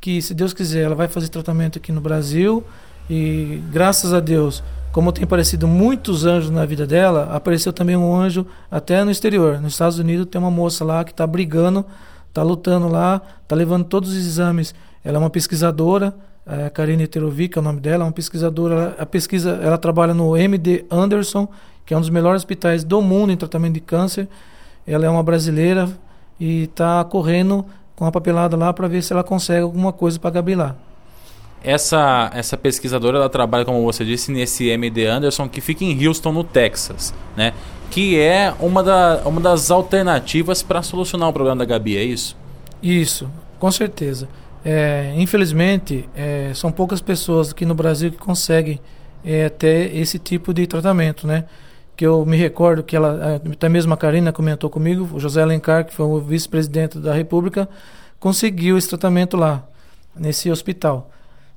que, 0.00 0.20
se 0.20 0.34
Deus 0.34 0.52
quiser, 0.52 0.82
ela 0.82 0.94
vai 0.94 1.06
fazer 1.06 1.28
tratamento 1.28 1.78
aqui 1.78 1.92
no 1.92 2.00
Brasil. 2.00 2.64
E 3.08 3.62
graças 3.70 4.12
a 4.12 4.18
Deus, 4.18 4.62
como 4.92 5.12
tem 5.12 5.22
aparecido 5.22 5.68
muitos 5.68 6.26
anjos 6.26 6.50
na 6.50 6.66
vida 6.66 6.86
dela, 6.86 7.28
apareceu 7.32 7.72
também 7.72 7.96
um 7.96 8.14
anjo 8.14 8.44
até 8.70 9.04
no 9.04 9.10
exterior. 9.10 9.60
Nos 9.60 9.74
Estados 9.74 9.98
Unidos 9.98 10.26
tem 10.26 10.40
uma 10.40 10.50
moça 10.50 10.84
lá 10.84 11.04
que 11.04 11.12
está 11.12 11.26
brigando 11.26 11.86
está 12.38 12.42
lutando 12.42 12.88
lá, 12.88 13.20
está 13.42 13.56
levando 13.56 13.84
todos 13.84 14.10
os 14.10 14.16
exames. 14.16 14.74
Ela 15.04 15.16
é 15.16 15.20
uma 15.20 15.30
pesquisadora, 15.30 16.14
é, 16.48 16.70
Karine 16.70 17.06
Terovic 17.06 17.58
é 17.58 17.60
o 17.60 17.64
nome 17.64 17.78
dela, 17.78 18.04
é 18.04 18.06
uma 18.06 18.12
pesquisadora. 18.12 18.74
Ela, 18.74 18.96
a 18.98 19.06
pesquisa, 19.06 19.60
ela 19.62 19.76
trabalha 19.76 20.14
no 20.14 20.36
MD 20.36 20.86
Anderson, 20.90 21.46
que 21.84 21.92
é 21.92 21.96
um 21.96 22.00
dos 22.00 22.10
melhores 22.10 22.40
hospitais 22.40 22.82
do 22.84 23.02
mundo 23.02 23.32
em 23.32 23.36
tratamento 23.36 23.74
de 23.74 23.80
câncer. 23.80 24.26
Ela 24.86 25.04
é 25.04 25.10
uma 25.10 25.22
brasileira 25.22 25.88
e 26.40 26.64
está 26.64 27.04
correndo 27.04 27.66
com 27.94 28.06
a 28.06 28.12
papelada 28.12 28.56
lá 28.56 28.72
para 28.72 28.88
ver 28.88 29.02
se 29.02 29.12
ela 29.12 29.22
consegue 29.22 29.62
alguma 29.62 29.92
coisa 29.92 30.18
para 30.18 30.30
Gabi 30.30 30.54
lá. 30.54 30.74
essa, 31.62 32.30
essa 32.32 32.56
pesquisadora 32.56 33.18
ela 33.18 33.28
trabalha, 33.28 33.64
como 33.64 33.82
você 33.82 34.04
disse, 34.04 34.30
nesse 34.30 34.68
MD 34.68 35.06
Anderson 35.06 35.48
que 35.48 35.60
fica 35.60 35.84
em 35.84 36.06
Houston, 36.06 36.32
no 36.32 36.44
Texas, 36.44 37.12
né? 37.36 37.52
Que 37.90 38.18
é 38.18 38.54
uma, 38.60 38.82
da, 38.82 39.22
uma 39.24 39.40
das 39.40 39.70
alternativas 39.70 40.62
para 40.62 40.82
solucionar 40.82 41.28
o 41.28 41.32
problema 41.32 41.56
da 41.56 41.64
Gabi, 41.64 41.96
é 41.96 42.04
isso? 42.04 42.36
Isso, 42.82 43.28
com 43.58 43.70
certeza. 43.70 44.28
É, 44.64 45.14
infelizmente, 45.16 46.08
é, 46.14 46.52
são 46.54 46.72
poucas 46.72 47.00
pessoas 47.00 47.52
aqui 47.52 47.64
no 47.64 47.74
Brasil 47.74 48.10
que 48.10 48.18
conseguem 48.18 48.80
é, 49.24 49.48
ter 49.48 49.94
esse 49.96 50.18
tipo 50.18 50.52
de 50.52 50.66
tratamento, 50.66 51.26
né? 51.26 51.44
Que 51.96 52.06
eu 52.06 52.24
me 52.24 52.36
recordo 52.36 52.82
que 52.82 52.94
ela, 52.94 53.40
até 53.52 53.68
mesmo 53.68 53.92
a 53.92 53.96
Karina 53.96 54.32
comentou 54.32 54.70
comigo, 54.70 55.08
o 55.12 55.20
José 55.20 55.42
Alencar, 55.42 55.84
que 55.84 55.92
foi 55.92 56.06
o 56.06 56.20
vice-presidente 56.20 56.98
da 56.98 57.12
República, 57.12 57.68
conseguiu 58.20 58.78
esse 58.78 58.88
tratamento 58.88 59.36
lá, 59.36 59.64
nesse 60.14 60.50
hospital. 60.50 61.10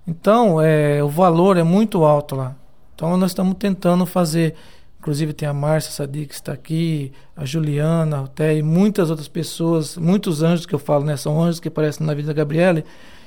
Então, 0.07 0.61
é, 0.61 1.03
o 1.03 1.09
valor 1.09 1.57
é 1.57 1.63
muito 1.63 2.03
alto 2.03 2.35
lá. 2.35 2.55
Então, 2.95 3.15
nós 3.17 3.31
estamos 3.31 3.55
tentando 3.57 4.05
fazer. 4.05 4.55
Inclusive, 5.01 5.33
tem 5.33 5.49
a 5.49 5.53
Márcia 5.53 5.91
Sadi 5.91 6.27
que 6.27 6.35
está 6.35 6.53
aqui, 6.53 7.11
a 7.35 7.43
Juliana, 7.43 8.25
até 8.25 8.55
e 8.55 8.61
muitas 8.61 9.09
outras 9.09 9.27
pessoas, 9.27 9.97
muitos 9.97 10.43
anjos 10.43 10.67
que 10.67 10.75
eu 10.75 10.77
falo, 10.77 11.03
né? 11.03 11.17
São 11.17 11.41
anjos 11.41 11.59
que 11.59 11.69
aparecem 11.69 12.05
na 12.05 12.13
vida 12.13 12.27
da 12.27 12.33
Gabriele, 12.35 12.85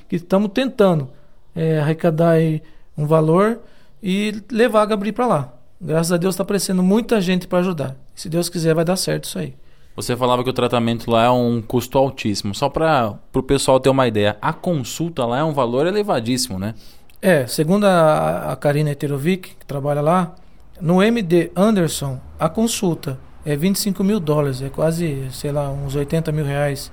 que 0.09 0.15
estamos 0.15 0.53
tentando 0.55 1.11
é, 1.53 1.81
arrecadar 1.81 2.31
aí 2.31 2.63
um 2.97 3.09
valor 3.09 3.59
e 4.01 4.41
levar 4.53 4.83
a 4.83 4.87
Gabriel 4.87 5.15
para 5.15 5.27
lá. 5.27 5.53
Graças 5.81 6.13
a 6.13 6.17
Deus 6.17 6.37
está 6.37 6.45
aparecendo 6.45 6.81
muita 6.81 7.21
gente 7.21 7.49
para 7.49 7.59
ajudar. 7.59 7.97
Se 8.15 8.29
Deus 8.29 8.49
quiser, 8.49 8.73
vai 8.73 8.85
dar 8.85 8.95
certo 8.95 9.25
isso 9.25 9.41
aí. 9.41 9.53
Você 9.97 10.17
falava 10.17 10.45
que 10.45 10.51
o 10.51 10.53
tratamento 10.53 11.11
lá 11.11 11.25
é 11.25 11.31
um 11.31 11.61
custo 11.61 11.99
altíssimo. 11.99 12.55
Só 12.55 12.69
para 12.69 13.19
o 13.35 13.43
pessoal 13.43 13.81
ter 13.81 13.89
uma 13.89 14.07
ideia, 14.07 14.37
a 14.41 14.53
consulta 14.53 15.27
lá 15.27 15.41
é 15.41 15.45
um 15.45 15.53
valor 15.53 15.89
elevadíssimo, 15.89 16.57
né? 16.57 16.73
É, 17.21 17.49
segundo 17.49 17.85
a, 17.85 18.53
a 18.53 18.57
Karina 18.57 18.93
Eterovic, 18.93 19.57
que 19.59 19.67
trabalha 19.67 20.01
lá, 20.01 20.37
no 20.81 21.03
MD 21.03 21.51
Anderson, 21.55 22.21
a 22.39 22.49
consulta 22.49 23.19
é 23.45 23.55
25 23.57 24.03
mil 24.03 24.19
dólares, 24.19 24.61
é 24.63 24.69
quase, 24.69 25.29
sei 25.31 25.53
lá, 25.53 25.71
uns 25.71 25.95
80 25.95 26.33
mil 26.33 26.45
reais. 26.45 26.91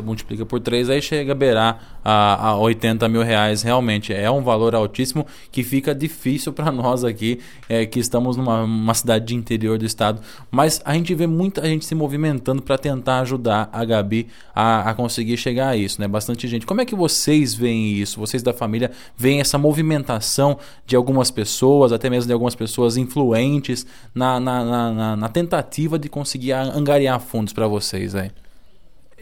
Você 0.00 0.06
multiplica 0.06 0.46
por 0.46 0.60
3, 0.60 0.88
aí 0.88 1.02
chega 1.02 1.32
a 1.32 1.34
beirar 1.34 2.00
a, 2.02 2.48
a 2.48 2.56
80 2.56 3.06
mil 3.08 3.22
reais. 3.22 3.62
Realmente 3.62 4.12
é 4.12 4.30
um 4.30 4.42
valor 4.42 4.74
altíssimo 4.74 5.26
que 5.52 5.62
fica 5.62 5.94
difícil 5.94 6.52
para 6.52 6.72
nós 6.72 7.04
aqui, 7.04 7.38
é, 7.68 7.84
que 7.84 8.00
estamos 8.00 8.36
numa 8.36 8.94
cidade 8.94 9.26
de 9.26 9.34
interior 9.34 9.78
do 9.78 9.84
estado. 9.84 10.20
Mas 10.50 10.80
a 10.84 10.94
gente 10.94 11.14
vê 11.14 11.26
muita 11.26 11.66
gente 11.66 11.84
se 11.84 11.94
movimentando 11.94 12.62
para 12.62 12.78
tentar 12.78 13.20
ajudar 13.20 13.68
a 13.72 13.84
Gabi 13.84 14.28
a, 14.54 14.90
a, 14.90 14.94
conseguir 14.94 15.36
chegar 15.36 15.68
a 15.68 15.76
isso, 15.76 16.00
né? 16.00 16.08
Bastante 16.08 16.48
gente. 16.48 16.64
Como 16.64 16.80
é 16.80 16.84
que 16.84 16.94
vocês 16.94 17.54
veem 17.54 17.92
isso? 17.92 18.18
Vocês 18.18 18.42
da 18.42 18.52
família 18.52 18.90
veem 19.16 19.40
essa 19.40 19.58
movimentação 19.58 20.58
de 20.86 20.96
algumas 20.96 21.30
pessoas, 21.30 21.92
até 21.92 22.08
mesmo 22.08 22.26
de 22.26 22.32
algumas 22.32 22.54
pessoas 22.54 22.96
influentes, 22.96 23.86
na, 24.14 24.40
na, 24.40 24.64
na, 24.64 25.16
na 25.16 25.28
tentativa 25.28 25.98
de 25.98 26.08
conseguir 26.08 26.52
angariar 26.52 27.20
fundos 27.20 27.52
para 27.52 27.66
vocês 27.66 28.14
aí? 28.14 28.30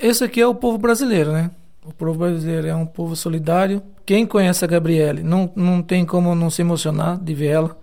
Esse 0.00 0.24
aqui 0.24 0.40
é 0.40 0.46
o 0.46 0.54
povo 0.54 0.78
brasileiro, 0.78 1.32
né? 1.32 1.50
O 1.84 1.92
povo 1.92 2.18
brasileiro 2.18 2.66
é 2.66 2.74
um 2.74 2.86
povo 2.86 3.16
solidário. 3.16 3.82
Quem 4.04 4.26
conhece 4.26 4.64
a 4.64 4.68
Gabriele 4.68 5.22
não, 5.22 5.50
não 5.56 5.82
tem 5.82 6.04
como 6.04 6.34
não 6.34 6.50
se 6.50 6.62
emocionar 6.62 7.18
de 7.18 7.34
ver 7.34 7.46
ela. 7.46 7.78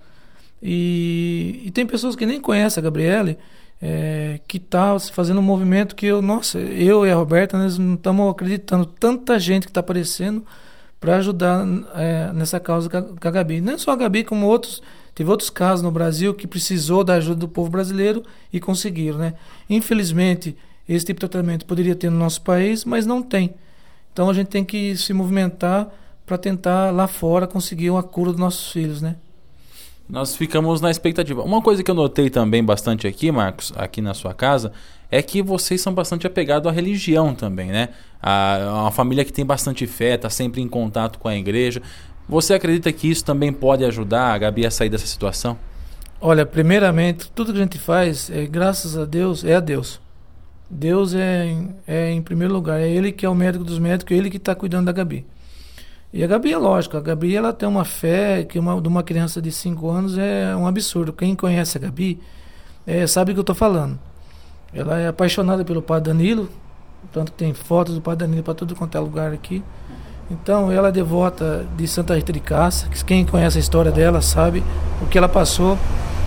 E, 0.62 1.62
e 1.66 1.72
tem 1.72 1.86
pessoas 1.86 2.16
que 2.16 2.26
nem 2.26 2.40
conhecem 2.40 2.82
a 2.82 2.84
Gabriele, 2.84 3.38
é, 3.82 4.40
que 4.48 4.60
tá 4.60 4.98
fazendo 5.00 5.40
um 5.40 5.44
movimento 5.44 5.96
que 5.96 6.06
eu, 6.06 6.22
nossa, 6.22 6.60
eu 6.60 7.06
e 7.06 7.12
a 7.12 7.16
Roberta, 7.16 7.58
nós 7.58 7.78
não 7.78 7.96
estamos 7.96 8.32
acreditando. 8.32 8.86
Tanta 8.86 9.38
gente 9.40 9.64
que 9.64 9.72
está 9.72 9.82
aparecendo 9.82 10.46
para 11.00 11.18
ajudar 11.18 11.66
é, 11.96 12.32
nessa 12.34 12.60
causa 12.60 12.90
com 12.90 13.28
a 13.28 13.32
Gabi. 13.32 13.62
Não 13.62 13.78
só 13.78 13.92
a 13.92 13.96
Gabi, 13.96 14.24
como 14.24 14.48
outros. 14.48 14.82
Teve 15.14 15.30
outros 15.30 15.50
casos 15.50 15.82
no 15.82 15.92
Brasil 15.92 16.34
que 16.34 16.46
precisou 16.46 17.04
da 17.04 17.14
ajuda 17.14 17.40
do 17.40 17.48
povo 17.48 17.70
brasileiro 17.70 18.24
e 18.52 18.60
conseguiram, 18.60 19.18
né? 19.18 19.34
Infelizmente, 19.70 20.58
esse 20.88 21.06
tipo 21.06 21.20
de 21.20 21.27
tratamento 21.27 21.65
poderia 21.65 21.96
ter 21.96 22.10
no 22.10 22.18
nosso 22.18 22.42
país, 22.42 22.86
mas 22.86 23.06
não 23.06 23.22
tem. 23.22 23.54
Então 24.13 24.30
a 24.30 24.34
gente 24.34 24.48
tem 24.48 24.63
que 24.63 24.96
se 24.96 25.13
movimentar 25.13 25.89
para 26.25 26.38
tentar 26.38 26.92
lá 26.92 27.08
fora 27.08 27.46
conseguir 27.46 27.89
uma 27.89 28.04
cura 28.04 28.32
dos 28.32 28.39
nossos 28.39 28.72
filhos, 28.72 29.01
né? 29.01 29.15
Nós 30.08 30.36
ficamos 30.36 30.82
na 30.82 30.92
expectativa. 30.92 31.42
Uma 31.42 31.62
coisa 31.62 31.84
que 31.84 31.89
eu 31.89 31.96
notei 31.96 32.30
também 32.30 32.63
bastante 32.63 33.08
aqui, 33.08 33.32
Marcos, 33.32 33.74
aqui 33.75 34.01
na 34.01 34.13
sua 34.13 34.34
casa, 34.34 34.72
é 35.10 35.22
que 35.22 35.42
vocês 35.42 35.82
são 35.82 35.94
bastante 35.94 36.27
apegados 36.27 36.68
à 36.68 36.72
religião 36.72 37.34
também, 37.34 37.70
né? 37.70 37.89
A, 38.22 38.82
uma 38.84 38.92
família 38.92 39.25
que 39.25 39.34
tem 39.34 39.46
bastante 39.46 39.88
fé, 39.88 40.13
está 40.13 40.30
sempre 40.30 40.62
em 40.62 40.68
contato 40.68 41.18
com 41.18 41.27
a 41.27 41.36
igreja. 41.36 41.82
Você 42.30 42.54
acredita 42.54 42.92
que 42.92 43.10
isso 43.10 43.25
também 43.25 43.51
pode 43.51 43.84
ajudar 43.84 44.34
a 44.34 44.38
Gabi 44.38 44.65
a 44.65 44.72
sair 44.72 44.89
dessa 44.89 45.08
situação? 45.08 45.58
Olha, 46.22 46.46
primeiramente, 46.46 47.30
tudo 47.32 47.51
que 47.51 47.60
a 47.60 47.62
gente 47.62 47.77
faz, 47.77 48.30
é, 48.30 48.46
graças 48.46 48.96
a 48.96 49.06
Deus, 49.06 49.44
é 49.44 49.56
a 49.56 49.60
Deus. 49.60 50.00
Deus 50.70 51.14
é, 51.14 51.56
é 51.88 52.12
em 52.12 52.22
primeiro 52.22 52.54
lugar, 52.54 52.80
é 52.80 52.90
Ele 52.90 53.12
que 53.12 53.26
é 53.26 53.30
o 53.30 53.36
médico 53.36 53.64
dos 53.64 53.80
médicos, 53.80 54.16
é 54.16 54.18
Ele 54.18 54.30
que 54.30 54.38
está 54.38 54.56
cuidando 54.56 54.86
da 54.86 54.92
Gabi. 54.92 55.26
E 56.12 56.24
a 56.24 56.28
Gabi 56.28 56.54
é 56.54 56.58
lógico, 56.58 56.96
a 56.96 57.02
Gabi 57.02 57.36
ela 57.36 57.52
tem 57.52 57.68
uma 57.68 57.84
fé 57.84 58.44
que 58.44 58.58
uma, 58.58 58.82
de 58.82 58.88
uma 58.88 59.04
criança 59.04 59.42
de 59.42 59.52
5 59.52 59.90
anos 59.90 60.18
é 60.18 60.56
um 60.56 60.66
absurdo. 60.66 61.12
Quem 61.12 61.36
conhece 61.36 61.78
a 61.78 61.82
Gabi 61.82 62.20
é, 62.88 63.06
sabe 63.06 63.32
o 63.32 63.36
que 63.36 63.40
eu 63.40 63.42
estou 63.42 63.56
falando. 63.56 64.00
Ela 64.74 65.00
é 65.00 65.08
apaixonada 65.08 65.64
pelo 65.66 65.82
Padre 65.82 66.12
Danilo, 66.12 66.50
tanto 67.12 67.32
que 67.32 67.38
tem 67.38 67.54
fotos 67.54 67.96
do 67.96 68.02
Padre 68.02 68.26
Danilo 68.26 68.44
para 68.44 68.54
todo 68.54 68.76
quanto 68.76 68.98
é 68.98 69.00
lugar 69.00 69.34
aqui. 69.34 69.64
Então 70.30 70.72
ela 70.72 70.88
é 70.88 70.92
devota 70.92 71.68
de 71.78 71.88
Santa 71.88 72.16
Rita 72.16 72.34
de 72.34 72.40
Cássia, 72.40 72.90
que 72.90 73.04
quem 73.06 73.26
conhece 73.26 73.58
a 73.58 73.62
história 73.62 73.92
dela 73.92 74.22
sabe 74.22 74.64
o 75.02 75.06
que 75.06 75.18
ela 75.18 75.30
passou. 75.30 75.78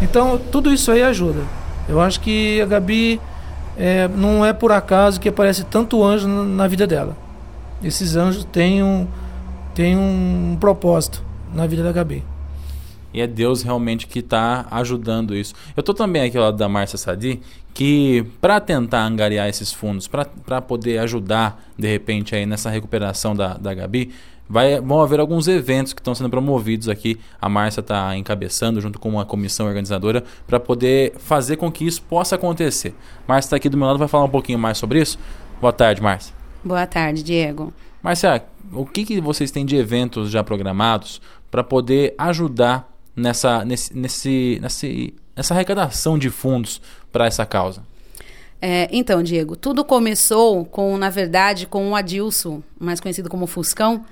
Então 0.01 0.39
tudo 0.39 0.73
isso 0.73 0.93
aí 0.93 1.03
ajuda. 1.03 1.41
Eu 1.89 2.01
acho 2.01 2.21
que 2.21 2.61
a 2.61 2.67
Gabi 2.67 3.21
é, 3.79 4.09
não 4.09 4.45
é 4.45 4.53
por 4.53 4.73
acaso 4.73 5.21
que 5.21 5.29
aparece 5.29 5.65
tanto 5.65 6.03
anjo 6.03 6.27
na 6.27 6.67
vida 6.67 6.87
dela. 6.87 7.17
Esses 7.83 8.17
anjos 8.17 8.45
têm 8.45 8.83
um, 8.83 9.07
têm 9.75 9.97
um 9.97 10.57
propósito 10.59 11.23
na 11.55 11.67
vida 11.67 11.83
da 11.83 11.93
Gabi. 11.93 12.25
E 13.15 13.21
é 13.21 13.27
Deus 13.27 13.63
realmente 13.63 14.07
que 14.07 14.19
está 14.19 14.67
ajudando 14.71 15.35
isso. 15.35 15.55
Eu 15.77 15.81
estou 15.81 15.95
também 15.95 16.23
aqui 16.23 16.37
ao 16.37 16.45
lado 16.45 16.57
da 16.57 16.69
Márcia 16.69 16.99
Sadi, 16.99 17.41
que 17.73 18.27
para 18.41 18.61
tentar 18.61 19.05
angariar 19.05 19.49
esses 19.49 19.73
fundos, 19.73 20.07
para 20.09 20.61
poder 20.61 20.99
ajudar 20.99 21.65
de 21.79 21.89
repente 21.89 22.35
aí 22.35 22.45
nessa 22.45 22.69
recuperação 22.69 23.35
da, 23.35 23.55
da 23.55 23.73
Gabi, 23.73 24.13
vai, 24.49 24.81
vão 24.81 25.01
haver 25.01 25.21
alguns 25.21 25.47
eventos 25.47 25.93
que 25.93 26.01
estão 26.01 26.15
sendo 26.15 26.31
promovidos 26.31 26.89
aqui. 26.89 27.19
A 27.41 27.49
Márcia 27.49 27.81
está 27.81 28.17
encabeçando 28.17 28.81
junto 28.81 28.99
com 28.99 29.09
uma 29.09 29.25
comissão 29.25 29.67
organizadora 29.67 30.25
para 30.47 30.59
poder 30.59 31.15
fazer 31.19 31.57
com 31.57 31.71
que 31.71 31.87
isso 31.87 32.03
possa 32.03 32.37
acontecer. 32.37 32.95
Márcia 33.27 33.49
está 33.49 33.57
aqui 33.57 33.69
do 33.69 33.77
meu 33.77 33.87
lado, 33.87 33.99
vai 33.99 34.09
falar 34.09 34.25
um 34.25 34.31
pouquinho 34.31 34.59
mais 34.59 34.79
sobre 34.79 35.01
isso. 35.01 35.19
Boa 35.61 35.73
tarde, 35.73 36.01
Márcia. 36.01 36.35
Boa 36.65 36.87
tarde, 36.87 37.23
Diego. 37.23 37.73
Márcia, 38.03 38.45
o 38.73 38.87
que, 38.87 39.05
que 39.05 39.21
vocês 39.21 39.51
têm 39.51 39.67
de 39.67 39.77
eventos 39.77 40.31
já 40.31 40.43
programados 40.43 41.21
para 41.51 41.65
poder 41.65 42.15
ajudar 42.17 42.89
nessa, 43.15 43.65
nesse, 43.65 43.97
nesse, 43.97 44.59
nesse, 44.63 45.15
nessa 45.37 45.55
arrecadação 45.55 46.19
de 46.19 46.31
fundos 46.31 46.81
para 47.13 47.27
essa 47.27 47.45
causa? 47.45 47.83
É, 48.61 48.89
então, 48.91 49.23
Diego, 49.23 49.55
tudo 49.55 49.85
começou 49.85 50.65
com, 50.65 50.97
na 50.97 51.11
verdade, 51.11 51.67
com 51.67 51.91
o 51.91 51.95
Adilson, 51.95 52.63
mais 52.79 53.01
conhecido 53.01 53.29
como 53.29 53.47
Fuscão, 53.47 54.05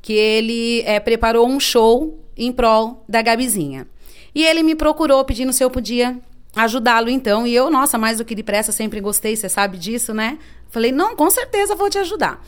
que 0.00 0.12
ele 0.12 0.82
é, 0.82 1.00
preparou 1.00 1.46
um 1.46 1.58
show 1.58 2.18
em 2.36 2.52
prol 2.52 3.04
da 3.08 3.20
Gabizinha. 3.20 3.86
E 4.34 4.44
ele 4.44 4.62
me 4.62 4.74
procurou 4.74 5.24
pedindo 5.24 5.52
se 5.52 5.64
eu 5.64 5.70
podia 5.70 6.16
ajudá-lo 6.54 7.10
então. 7.10 7.46
E 7.46 7.54
eu, 7.54 7.70
nossa, 7.70 7.98
mais 7.98 8.18
do 8.18 8.24
que 8.24 8.34
depressa, 8.34 8.72
sempre 8.72 9.00
gostei, 9.00 9.36
você 9.36 9.48
sabe 9.48 9.76
disso, 9.76 10.14
né? 10.14 10.38
Falei, 10.70 10.92
não, 10.92 11.16
com 11.16 11.30
certeza 11.30 11.74
vou 11.74 11.90
te 11.90 11.98
ajudar. 11.98 12.42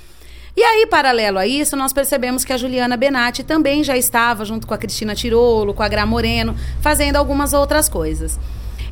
E 0.56 0.62
aí, 0.62 0.86
paralelo 0.86 1.38
a 1.38 1.46
isso, 1.46 1.76
nós 1.76 1.92
percebemos 1.92 2.44
que 2.44 2.52
a 2.52 2.56
Juliana 2.56 2.96
Benatti 2.96 3.44
também 3.44 3.84
já 3.84 3.96
estava 3.96 4.44
junto 4.44 4.66
com 4.66 4.74
a 4.74 4.78
Cristina 4.78 5.14
Tirolo, 5.14 5.72
com 5.72 5.82
a 5.82 5.88
Gra 5.88 6.04
Moreno, 6.04 6.56
fazendo 6.80 7.16
algumas 7.16 7.52
outras 7.52 7.88
coisas. 7.88 8.38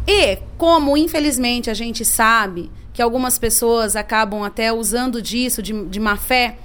E, 0.07 0.39
como 0.57 0.97
infelizmente 0.97 1.69
a 1.69 1.75
gente 1.75 2.05
sabe 2.05 2.71
que 2.95 3.03
algumas 3.03 3.39
pessoas 3.39 3.97
acabam 3.97 4.43
até 4.43 4.73
usando 4.73 5.21
disso 5.21 5.61
de, 5.61 5.85
de 5.87 6.01
má 6.01 6.17
fé, 6.17 6.57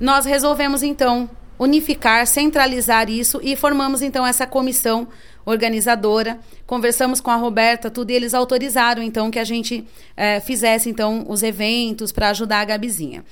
nós 0.00 0.24
resolvemos 0.24 0.82
então 0.82 1.28
unificar, 1.58 2.26
centralizar 2.26 3.10
isso 3.10 3.38
e 3.42 3.54
formamos 3.54 4.00
então 4.00 4.26
essa 4.26 4.46
comissão 4.46 5.06
organizadora. 5.44 6.38
Conversamos 6.66 7.20
com 7.20 7.30
a 7.30 7.36
Roberta, 7.36 7.90
tudo, 7.90 8.10
e 8.10 8.14
eles 8.14 8.32
autorizaram 8.32 9.02
então 9.02 9.30
que 9.30 9.38
a 9.38 9.44
gente 9.44 9.86
é, 10.16 10.40
fizesse 10.40 10.88
então 10.88 11.26
os 11.28 11.42
eventos 11.42 12.12
para 12.12 12.30
ajudar 12.30 12.60
a 12.60 12.64
Gabizinha. 12.64 13.24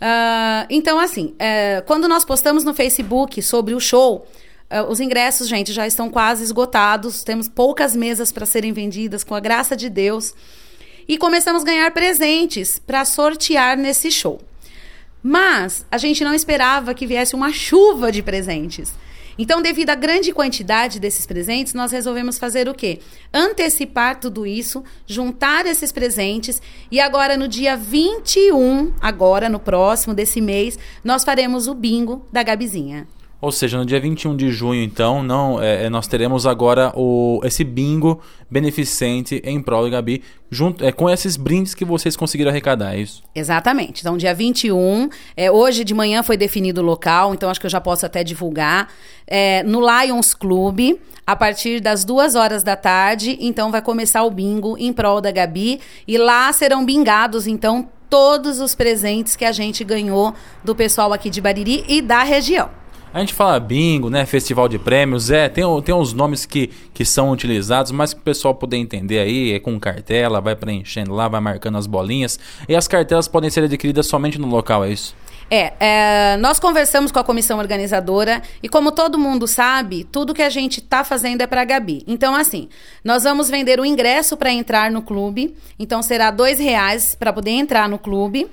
Uh, 0.00 0.64
então, 0.70 0.98
assim, 0.98 1.34
é, 1.38 1.82
quando 1.86 2.08
nós 2.08 2.24
postamos 2.24 2.64
no 2.64 2.72
Facebook 2.72 3.42
sobre 3.42 3.74
o 3.74 3.80
show, 3.80 4.26
é, 4.70 4.80
os 4.82 5.00
ingressos, 5.00 5.48
gente, 5.48 5.72
já 5.72 5.86
estão 5.86 6.08
quase 6.08 6.42
esgotados. 6.42 7.22
Temos 7.22 7.48
poucas 7.48 7.94
mesas 7.94 8.30
para 8.32 8.46
serem 8.46 8.72
vendidas, 8.72 9.24
com 9.24 9.34
a 9.34 9.40
graça 9.40 9.76
de 9.76 9.90
Deus. 9.90 10.34
E 11.08 11.18
começamos 11.18 11.62
a 11.62 11.66
ganhar 11.66 11.90
presentes 11.90 12.78
para 12.78 13.04
sortear 13.04 13.76
nesse 13.76 14.10
show. 14.10 14.40
Mas 15.22 15.84
a 15.90 15.98
gente 15.98 16.24
não 16.24 16.34
esperava 16.34 16.94
que 16.94 17.06
viesse 17.06 17.34
uma 17.34 17.52
chuva 17.52 18.10
de 18.10 18.22
presentes. 18.22 18.94
Então, 19.38 19.62
devido 19.62 19.90
à 19.90 19.94
grande 19.94 20.32
quantidade 20.32 21.00
desses 21.00 21.24
presentes, 21.24 21.72
nós 21.72 21.92
resolvemos 21.92 22.38
fazer 22.38 22.68
o 22.68 22.74
quê? 22.74 23.00
Antecipar 23.32 24.20
tudo 24.20 24.46
isso, 24.46 24.84
juntar 25.06 25.64
esses 25.64 25.90
presentes 25.90 26.60
e 26.90 27.00
agora 27.00 27.36
no 27.38 27.48
dia 27.48 27.76
21, 27.76 28.92
agora 29.00 29.48
no 29.48 29.58
próximo 29.58 30.12
desse 30.12 30.40
mês, 30.40 30.78
nós 31.02 31.24
faremos 31.24 31.68
o 31.68 31.74
bingo 31.74 32.26
da 32.30 32.42
Gabizinha. 32.42 33.08
Ou 33.40 33.50
seja, 33.50 33.78
no 33.78 33.86
dia 33.86 33.98
21 33.98 34.36
de 34.36 34.50
junho, 34.50 34.82
então, 34.82 35.22
não, 35.22 35.60
é, 35.62 35.86
é, 35.86 35.90
nós 35.90 36.06
teremos 36.06 36.46
agora 36.46 36.92
o, 36.94 37.40
esse 37.42 37.64
bingo 37.64 38.20
beneficente 38.50 39.40
em 39.44 39.62
prol 39.62 39.84
do 39.84 39.90
Gabi, 39.90 40.22
junto, 40.50 40.84
é, 40.84 40.92
com 40.92 41.08
esses 41.08 41.38
brindes 41.38 41.74
que 41.74 41.84
vocês 41.84 42.16
conseguiram 42.16 42.50
arrecadar, 42.50 42.94
é 42.94 43.00
isso? 43.00 43.22
Exatamente. 43.34 44.02
Então, 44.02 44.18
dia 44.18 44.34
21, 44.34 45.08
é, 45.34 45.50
hoje 45.50 45.84
de 45.84 45.94
manhã 45.94 46.22
foi 46.22 46.36
definido 46.36 46.82
o 46.82 46.84
local, 46.84 47.32
então 47.32 47.48
acho 47.48 47.58
que 47.58 47.66
eu 47.66 47.70
já 47.70 47.80
posso 47.80 48.04
até 48.04 48.22
divulgar. 48.22 48.88
É, 49.26 49.62
no 49.62 49.80
Lions 49.80 50.34
Club, 50.34 50.98
a 51.26 51.34
partir 51.34 51.80
das 51.80 52.04
duas 52.04 52.34
horas 52.34 52.62
da 52.62 52.76
tarde, 52.76 53.38
então 53.40 53.70
vai 53.70 53.80
começar 53.80 54.22
o 54.24 54.30
bingo 54.30 54.76
em 54.76 54.92
prol 54.92 55.20
da 55.20 55.30
Gabi. 55.30 55.80
E 56.06 56.18
lá 56.18 56.52
serão 56.52 56.84
bingados, 56.84 57.46
então, 57.46 57.88
todos 58.10 58.60
os 58.60 58.74
presentes 58.74 59.36
que 59.36 59.44
a 59.44 59.52
gente 59.52 59.82
ganhou 59.84 60.34
do 60.64 60.74
pessoal 60.74 61.12
aqui 61.12 61.30
de 61.30 61.40
Bariri 61.40 61.84
e 61.88 62.02
da 62.02 62.22
região. 62.22 62.68
A 63.12 63.18
gente 63.18 63.34
fala 63.34 63.58
bingo, 63.58 64.08
né? 64.08 64.24
Festival 64.24 64.68
de 64.68 64.78
prêmios, 64.78 65.32
é, 65.32 65.48
tem, 65.48 65.64
tem 65.82 65.94
uns 65.94 66.12
nomes 66.12 66.46
que, 66.46 66.68
que 66.94 67.04
são 67.04 67.30
utilizados, 67.32 67.90
mas 67.90 68.14
que 68.14 68.20
o 68.20 68.22
pessoal 68.22 68.54
poder 68.54 68.76
entender 68.76 69.18
aí, 69.18 69.52
é 69.52 69.58
com 69.58 69.78
cartela, 69.80 70.40
vai 70.40 70.54
preenchendo 70.54 71.12
lá, 71.12 71.26
vai 71.26 71.40
marcando 71.40 71.76
as 71.76 71.88
bolinhas. 71.88 72.38
E 72.68 72.76
as 72.76 72.86
cartelas 72.86 73.26
podem 73.26 73.50
ser 73.50 73.64
adquiridas 73.64 74.06
somente 74.06 74.38
no 74.38 74.46
local, 74.46 74.84
é 74.84 74.90
isso? 74.90 75.16
É, 75.50 75.72
é, 75.80 76.36
nós 76.36 76.60
conversamos 76.60 77.10
com 77.10 77.18
a 77.18 77.24
comissão 77.24 77.58
organizadora 77.58 78.40
e 78.62 78.68
como 78.68 78.92
todo 78.92 79.18
mundo 79.18 79.48
sabe, 79.48 80.04
tudo 80.04 80.32
que 80.32 80.42
a 80.42 80.48
gente 80.48 80.78
está 80.78 81.02
fazendo 81.02 81.40
é 81.40 81.46
para 81.48 81.62
a 81.62 81.64
Gabi. 81.64 82.04
Então, 82.06 82.36
assim, 82.36 82.68
nós 83.02 83.24
vamos 83.24 83.50
vender 83.50 83.80
o 83.80 83.84
ingresso 83.84 84.36
para 84.36 84.52
entrar 84.52 84.92
no 84.92 85.02
clube. 85.02 85.56
Então, 85.76 86.00
será 86.00 86.30
dois 86.30 86.60
reais 86.60 87.16
para 87.16 87.32
poder 87.32 87.50
entrar 87.50 87.88
no 87.88 87.98
clube. 87.98 88.48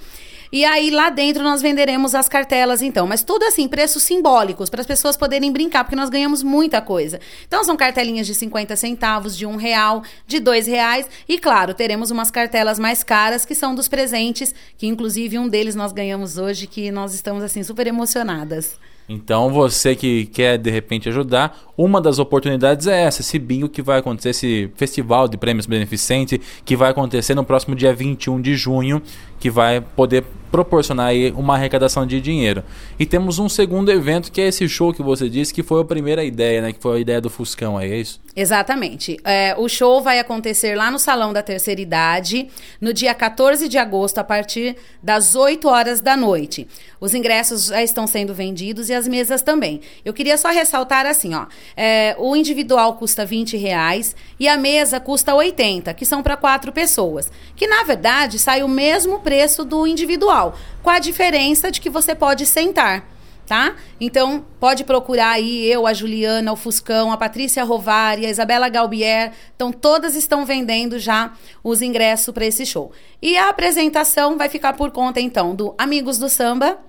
E 0.51 0.63
aí 0.63 0.89
lá 0.89 1.09
dentro 1.09 1.43
nós 1.43 1.61
venderemos 1.61 2.15
as 2.15 2.29
cartelas, 2.29 2.81
então. 2.81 3.05
Mas 3.05 3.23
tudo 3.23 3.43
assim, 3.43 3.67
preços 3.67 4.03
simbólicos, 4.03 4.69
para 4.69 4.81
as 4.81 4.87
pessoas 4.87 5.17
poderem 5.17 5.51
brincar, 5.51 5.83
porque 5.83 5.95
nós 5.95 6.09
ganhamos 6.09 6.43
muita 6.43 6.81
coisa. 6.81 7.19
Então 7.47 7.63
são 7.63 7.75
cartelinhas 7.75 8.27
de 8.27 8.35
50 8.35 8.75
centavos, 8.75 9.37
de 9.37 9.45
um 9.45 9.55
real, 9.55 10.03
de 10.25 10.39
dois 10.39 10.67
reais. 10.67 11.09
E 11.27 11.37
claro, 11.37 11.73
teremos 11.73 12.11
umas 12.11 12.31
cartelas 12.31 12.79
mais 12.79 13.03
caras, 13.03 13.45
que 13.45 13.55
são 13.55 13.75
dos 13.75 13.87
presentes, 13.87 14.53
que 14.77 14.87
inclusive 14.87 15.37
um 15.37 15.47
deles 15.47 15.75
nós 15.75 15.91
ganhamos 15.91 16.37
hoje, 16.37 16.67
que 16.67 16.91
nós 16.91 17.13
estamos 17.13 17.43
assim 17.43 17.63
super 17.63 17.87
emocionadas. 17.87 18.77
Então, 19.09 19.49
você 19.49 19.95
que 19.95 20.25
quer 20.25 20.57
de 20.57 20.69
repente 20.69 21.07
ajudar, 21.07 21.57
uma 21.77 22.01
das 22.01 22.19
oportunidades 22.19 22.87
é 22.87 23.03
essa, 23.03 23.21
esse 23.21 23.39
bingo 23.39 23.69
que 23.69 23.81
vai 23.81 23.99
acontecer, 23.99 24.29
esse 24.29 24.69
festival 24.75 25.29
de 25.29 25.37
prêmios 25.37 25.65
beneficente 25.65 26.41
que 26.65 26.75
vai 26.75 26.91
acontecer 26.91 27.33
no 27.33 27.43
próximo 27.43 27.73
dia 27.73 27.93
21 27.93 28.41
de 28.41 28.55
junho, 28.55 29.01
que 29.39 29.49
vai 29.49 29.81
poder 29.81 30.23
proporcionar 30.51 31.07
aí 31.07 31.31
uma 31.31 31.55
arrecadação 31.55 32.05
de 32.05 32.21
dinheiro. 32.21 32.63
E 32.97 33.05
temos 33.05 33.39
um 33.39 33.49
segundo 33.49 33.91
evento 33.91 34.31
que 34.31 34.41
é 34.41 34.47
esse 34.47 34.67
show 34.67 34.93
que 34.93 35.03
você 35.03 35.29
disse 35.29 35.53
que 35.53 35.61
foi 35.61 35.81
a 35.81 35.85
primeira 35.85 36.23
ideia, 36.23 36.61
né? 36.61 36.73
Que 36.73 36.81
foi 36.81 36.97
a 36.97 36.99
ideia 36.99 37.21
do 37.21 37.29
Fuscão 37.29 37.79
é 37.79 37.87
isso? 37.87 38.19
Exatamente. 38.35 39.17
É, 39.23 39.55
o 39.57 39.67
show 39.67 40.01
vai 40.01 40.19
acontecer 40.19 40.75
lá 40.75 40.91
no 40.91 40.99
Salão 40.99 41.33
da 41.33 41.41
Terceira 41.41 41.81
Idade, 41.81 42.47
no 42.79 42.93
dia 42.93 43.13
14 43.13 43.67
de 43.67 43.77
agosto, 43.77 44.19
a 44.19 44.23
partir 44.23 44.75
das 45.01 45.35
8 45.35 45.67
horas 45.67 46.01
da 46.01 46.15
noite. 46.15 46.67
Os 46.99 47.13
ingressos 47.13 47.67
já 47.67 47.81
estão 47.81 48.05
sendo 48.05 48.33
vendidos 48.33 48.89
e 48.89 48.93
as 48.93 49.07
mesas 49.07 49.41
também. 49.41 49.81
Eu 50.05 50.13
queria 50.13 50.37
só 50.37 50.49
ressaltar 50.49 51.05
assim, 51.05 51.33
ó. 51.33 51.47
É, 51.75 52.15
o 52.19 52.35
individual 52.35 52.93
custa 52.95 53.25
20 53.25 53.57
reais 53.57 54.15
e 54.39 54.47
a 54.47 54.55
mesa 54.55 54.99
custa 54.99 55.33
80, 55.33 55.93
que 55.95 56.05
são 56.05 56.21
para 56.21 56.37
quatro 56.37 56.71
pessoas. 56.71 57.31
Que 57.55 57.67
na 57.67 57.83
verdade 57.83 58.37
sai 58.37 58.61
o 58.61 58.67
mesmo 58.67 59.19
preço 59.27 59.65
do 59.65 59.85
individual, 59.85 60.55
com 60.81 60.89
a 60.89 60.99
diferença 60.99 61.69
de 61.69 61.81
que 61.81 61.89
você 61.89 62.15
pode 62.15 62.45
sentar. 62.45 63.05
Tá? 63.45 63.75
Então, 63.99 64.45
pode 64.57 64.85
procurar 64.85 65.31
aí 65.31 65.65
eu, 65.65 65.85
a 65.85 65.93
Juliana, 65.93 66.53
o 66.53 66.55
Fuscão, 66.55 67.11
a 67.11 67.17
Patrícia 67.17 67.61
Rovari, 67.65 68.25
a 68.25 68.29
Isabela 68.29 68.69
Galbier. 68.69 69.33
Então, 69.53 69.69
todas 69.69 70.15
estão 70.15 70.45
vendendo 70.45 70.97
já 70.97 71.33
os 71.61 71.81
ingressos 71.81 72.33
para 72.33 72.45
esse 72.45 72.65
show. 72.65 72.93
E 73.21 73.37
a 73.37 73.49
apresentação 73.49 74.37
vai 74.37 74.47
ficar 74.47 74.73
por 74.73 74.91
conta, 74.91 75.19
então, 75.19 75.53
do 75.53 75.75
Amigos 75.77 76.17
do 76.17 76.29
Samba, 76.29 76.79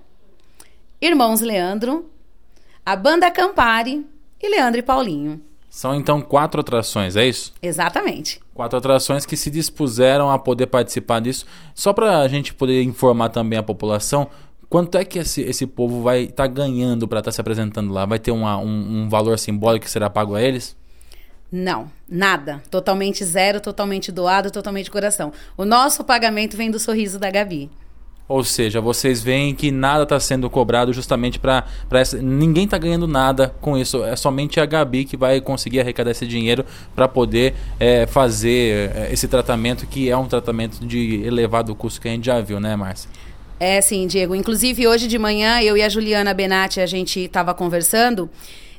Irmãos 1.01 1.41
Leandro, 1.41 2.09
a 2.87 2.95
Banda 2.95 3.29
Campari 3.33 4.07
e 4.41 4.49
Leandro 4.49 4.79
e 4.79 4.83
Paulinho. 4.83 5.41
São 5.71 5.95
então 5.95 6.21
quatro 6.21 6.61
atrações, 6.61 7.15
é 7.15 7.27
isso? 7.27 7.53
Exatamente. 7.63 8.41
Quatro 8.55 8.79
atrações 8.79 9.27
que 9.27 9.37
se 9.37 9.51
dispuseram 9.51 10.31
a 10.31 10.39
poder 10.39 10.67
participar 10.67 11.21
disso. 11.21 11.47
Só 11.75 11.93
para 11.93 12.19
a 12.21 12.29
gente 12.29 12.55
poder 12.55 12.83
informar 12.83 13.29
também 13.29 13.59
a 13.59 13.63
população, 13.63 14.29
quanto 14.69 14.97
é 14.97 15.05
que 15.05 15.19
esse, 15.19 15.43
esse 15.43 15.67
povo 15.67 16.03
vai 16.03 16.23
estar 16.23 16.45
tá 16.45 16.47
ganhando 16.47 17.07
para 17.07 17.19
estar 17.19 17.31
tá 17.31 17.35
se 17.35 17.41
apresentando 17.41 17.93
lá? 17.93 18.07
Vai 18.07 18.19
ter 18.19 18.31
uma, 18.31 18.57
um, 18.59 19.03
um 19.03 19.09
valor 19.09 19.39
simbólico 19.39 19.85
que 19.85 19.91
será 19.91 20.09
pago 20.09 20.35
a 20.35 20.43
eles? 20.43 20.77
Não, 21.51 21.91
nada. 22.09 22.63
Totalmente 22.71 23.25
zero, 23.25 23.61
totalmente 23.61 24.13
doado, 24.13 24.51
totalmente 24.51 24.91
coração. 24.91 25.33
O 25.57 25.65
nosso 25.65 26.05
pagamento 26.05 26.57
vem 26.57 26.71
do 26.71 26.79
sorriso 26.79 27.19
da 27.19 27.31
Gabi. 27.31 27.71
Ou 28.29 28.45
seja, 28.45 28.79
vocês 28.79 29.23
veem 29.23 29.55
que 29.55 29.71
nada 29.71 30.03
está 30.03 30.21
sendo 30.21 30.51
cobrado 30.51 30.93
justamente 30.93 31.39
para 31.39 31.65
essa. 31.91 32.21
Ninguém 32.21 32.65
está 32.65 32.77
ganhando 32.77 33.09
nada 33.09 33.55
com 33.61 33.77
isso. 33.77 34.05
É 34.05 34.15
somente 34.17 34.61
a 34.61 34.67
Gabi 34.67 35.07
que 35.07 35.17
vai 35.17 35.41
conseguir 35.41 35.81
arrecadar 35.81 36.11
esse 36.11 36.27
dinheiro 36.27 36.65
para 36.95 37.09
poder 37.09 37.55
é, 37.81 38.07
fazer 38.07 38.91
é, 38.95 39.09
esse 39.11 39.27
tratamento, 39.27 39.87
que 39.87 40.11
é 40.11 40.17
um 40.17 40.27
tratamento 40.27 40.87
de 40.87 41.23
elevado 41.25 41.75
custo 41.75 42.03
que 42.03 42.09
a 42.09 42.11
gente 42.11 42.27
já 42.27 42.39
viu, 42.43 42.61
né, 42.61 42.77
Márcia? 42.77 43.09
É, 43.59 43.81
sim, 43.81 44.07
Diego. 44.07 44.35
Inclusive, 44.35 44.87
hoje 44.87 45.09
de 45.09 45.19
manhã, 45.19 45.63
eu 45.63 45.75
e 45.77 45.83
a 45.83 45.89
Juliana 45.89 46.35
Benatti, 46.35 46.81
a 46.81 46.87
gente 46.87 47.21
estava 47.21 47.55
conversando. 47.55 48.29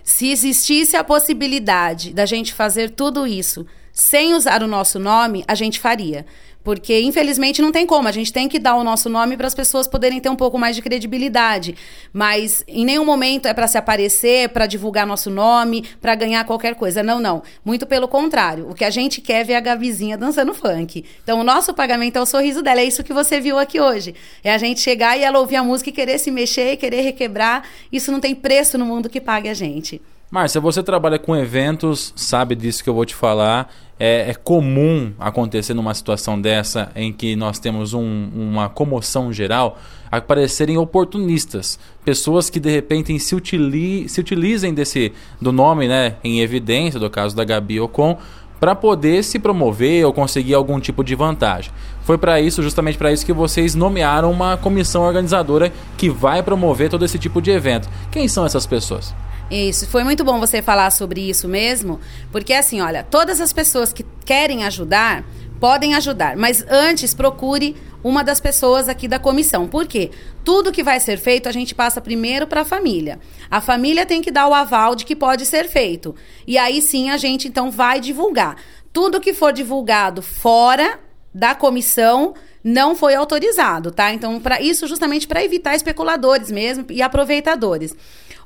Se 0.04 0.32
existisse 0.32 0.96
a 0.96 1.04
possibilidade 1.04 2.14
da 2.14 2.26
gente 2.26 2.54
fazer 2.54 2.92
tudo 2.92 3.26
isso 3.26 3.66
sem 3.92 4.34
usar 4.34 4.64
o 4.64 4.68
nosso 4.68 4.98
nome, 4.98 5.44
a 5.48 5.56
gente 5.56 5.80
faria. 5.80 6.26
Porque, 6.64 7.00
infelizmente, 7.02 7.62
não 7.62 7.72
tem 7.72 7.86
como. 7.86 8.08
A 8.08 8.12
gente 8.12 8.34
tem 8.34 8.50
que 8.50 8.60
dar 8.60 8.76
o 8.76 8.84
nosso 8.84 9.10
nome 9.10 9.38
para 9.38 9.48
as 9.48 9.56
pessoas 9.56 9.88
poderem 9.88 10.20
ter 10.20 10.30
um 10.30 10.36
pouco 10.36 10.58
mais 10.58 10.76
de 10.76 10.82
credibilidade. 10.82 11.76
Mas 12.12 12.64
em 12.68 12.84
nenhum 12.86 13.06
momento 13.06 13.48
é 13.48 13.54
para 13.54 13.68
se 13.68 13.78
aparecer, 13.78 14.50
para 14.50 14.68
divulgar 14.68 15.08
nosso 15.08 15.30
nome, 15.30 15.86
para 16.02 16.16
ganhar 16.16 16.44
qualquer 16.44 16.76
coisa. 16.76 17.02
Não, 17.02 17.20
não. 17.20 17.42
Muito 17.64 17.88
pelo 17.88 18.08
contrário. 18.08 18.70
O 18.70 18.76
que 18.76 18.84
a 18.84 18.90
gente 18.90 19.22
quer 19.22 19.42
é 19.42 19.44
ver 19.44 19.56
a 19.56 19.62
Gavizinha 19.62 20.18
dançando 20.18 20.54
funk. 20.54 21.06
Então, 21.24 21.40
o 21.40 21.44
nosso 21.44 21.74
pagamento 21.74 22.18
é 22.18 22.22
o 22.22 22.26
sorriso 22.26 22.62
dela. 22.62 22.82
É 22.82 22.86
isso 22.86 23.04
que 23.04 23.14
você 23.14 23.40
viu 23.40 23.58
aqui 23.58 23.80
hoje. 23.80 24.14
É 24.44 24.54
a 24.54 24.58
gente 24.58 24.82
chegar 24.82 25.18
e 25.18 25.24
ela 25.24 25.40
ouvir 25.40 25.56
a 25.56 25.64
música 25.64 25.90
e 25.90 25.94
querer 25.94 26.20
se 26.20 26.30
mexer, 26.30 26.76
querer 26.76 27.02
requebrar. 27.02 27.64
Isso 27.92 28.12
não 28.12 28.20
tem 28.20 28.36
preço 28.36 28.78
no 28.78 28.86
mundo 28.86 29.10
que 29.10 29.22
pague 29.22 29.48
a 29.48 29.54
gente. 29.54 30.02
Márcia, 30.32 30.62
você 30.62 30.84
trabalha 30.84 31.18
com 31.18 31.36
eventos, 31.36 32.14
sabe 32.16 32.54
disso 32.54 32.84
que 32.84 32.90
eu 32.90 32.94
vou 32.94 33.04
te 33.04 33.16
falar. 33.16 33.74
É, 34.00 34.30
é 34.30 34.34
comum 34.36 35.12
acontecer 35.20 35.74
numa 35.74 35.92
situação 35.96 36.40
dessa 36.40 36.92
em 36.96 37.12
que 37.12 37.36
nós 37.36 37.58
temos 37.58 37.96
um, 37.96 38.30
uma 38.36 38.70
comoção 38.70 39.34
geral 39.34 39.80
aparecerem 40.12 40.78
oportunistas, 40.78 41.80
pessoas 42.06 42.48
que 42.48 42.60
de 42.60 42.70
repente 42.70 43.20
se, 43.20 43.34
utili 43.34 44.08
se 44.08 44.22
utilizem 44.22 44.72
desse 44.72 45.12
do 45.42 45.52
nome, 45.52 45.88
né, 45.88 46.18
em 46.24 46.42
evidência, 46.42 47.00
do 47.00 47.10
caso 47.10 47.36
da 47.36 47.44
Gabi 47.44 47.80
Ocon, 47.80 48.16
para 48.60 48.76
poder 48.76 49.24
se 49.24 49.40
promover 49.40 50.06
ou 50.06 50.14
conseguir 50.14 50.54
algum 50.54 50.80
tipo 50.80 51.04
de 51.04 51.16
vantagem. 51.16 51.72
Foi 52.04 52.20
para 52.20 52.40
isso, 52.40 52.62
justamente 52.62 53.00
para 53.00 53.12
isso 53.12 53.26
que 53.26 53.34
vocês 53.34 53.74
nomearam 53.74 54.32
uma 54.32 54.58
comissão 54.58 55.02
organizadora 55.02 55.74
que 55.98 56.08
vai 56.08 56.44
promover 56.44 56.88
todo 56.88 57.04
esse 57.04 57.18
tipo 57.18 57.42
de 57.42 57.50
evento. 57.50 57.90
Quem 58.12 58.28
são 58.28 58.46
essas 58.46 58.68
pessoas? 58.68 59.14
Isso, 59.50 59.88
foi 59.88 60.04
muito 60.04 60.24
bom 60.24 60.40
você 60.40 60.62
falar 60.62 60.92
sobre 60.92 61.28
isso 61.28 61.48
mesmo, 61.48 62.00
porque 62.32 62.54
assim, 62.54 62.82
olha, 62.82 63.04
todas 63.04 63.42
as 63.42 63.52
pessoas 63.52 63.92
que 63.92 64.06
querem 64.24 64.64
ajudar 64.64 65.24
podem 65.60 65.96
ajudar, 65.96 66.38
mas 66.38 66.64
antes 66.70 67.14
procure 67.14 67.76
uma 68.04 68.24
das 68.24 68.40
pessoas 68.40 68.88
aqui 68.88 69.08
da 69.08 69.20
comissão. 69.20 69.68
Por 69.68 69.86
quê? 69.86 70.12
Tudo 70.46 70.72
que 70.72 70.84
vai 70.84 71.00
ser 71.00 71.18
feito 71.18 71.50
a 71.50 71.52
gente 71.52 71.76
passa 71.76 72.00
primeiro 72.00 72.48
para 72.48 72.62
a 72.62 72.66
família. 72.66 73.20
A 73.52 73.60
família 73.60 74.06
tem 74.06 74.22
que 74.22 74.32
dar 74.32 74.48
o 74.48 74.54
aval 74.54 74.96
de 74.96 75.04
que 75.04 75.16
pode 75.16 75.46
ser 75.46 75.68
feito. 75.68 76.16
E 76.48 76.58
aí 76.58 76.82
sim 76.82 77.10
a 77.10 77.18
gente 77.18 77.48
então 77.48 77.70
vai 77.70 78.00
divulgar. 78.00 78.56
Tudo 78.94 79.20
que 79.20 79.34
for 79.34 79.52
divulgado 79.52 80.22
fora 80.22 81.00
da 81.34 81.54
comissão 81.54 82.34
não 82.64 82.96
foi 82.96 83.16
autorizado, 83.16 83.92
tá? 83.92 84.14
Então, 84.14 84.40
para 84.40 84.62
isso 84.62 84.88
justamente 84.88 85.28
para 85.28 85.44
evitar 85.44 85.76
especuladores 85.76 86.52
mesmo 86.52 86.86
e 86.90 87.02
aproveitadores. 87.02 87.96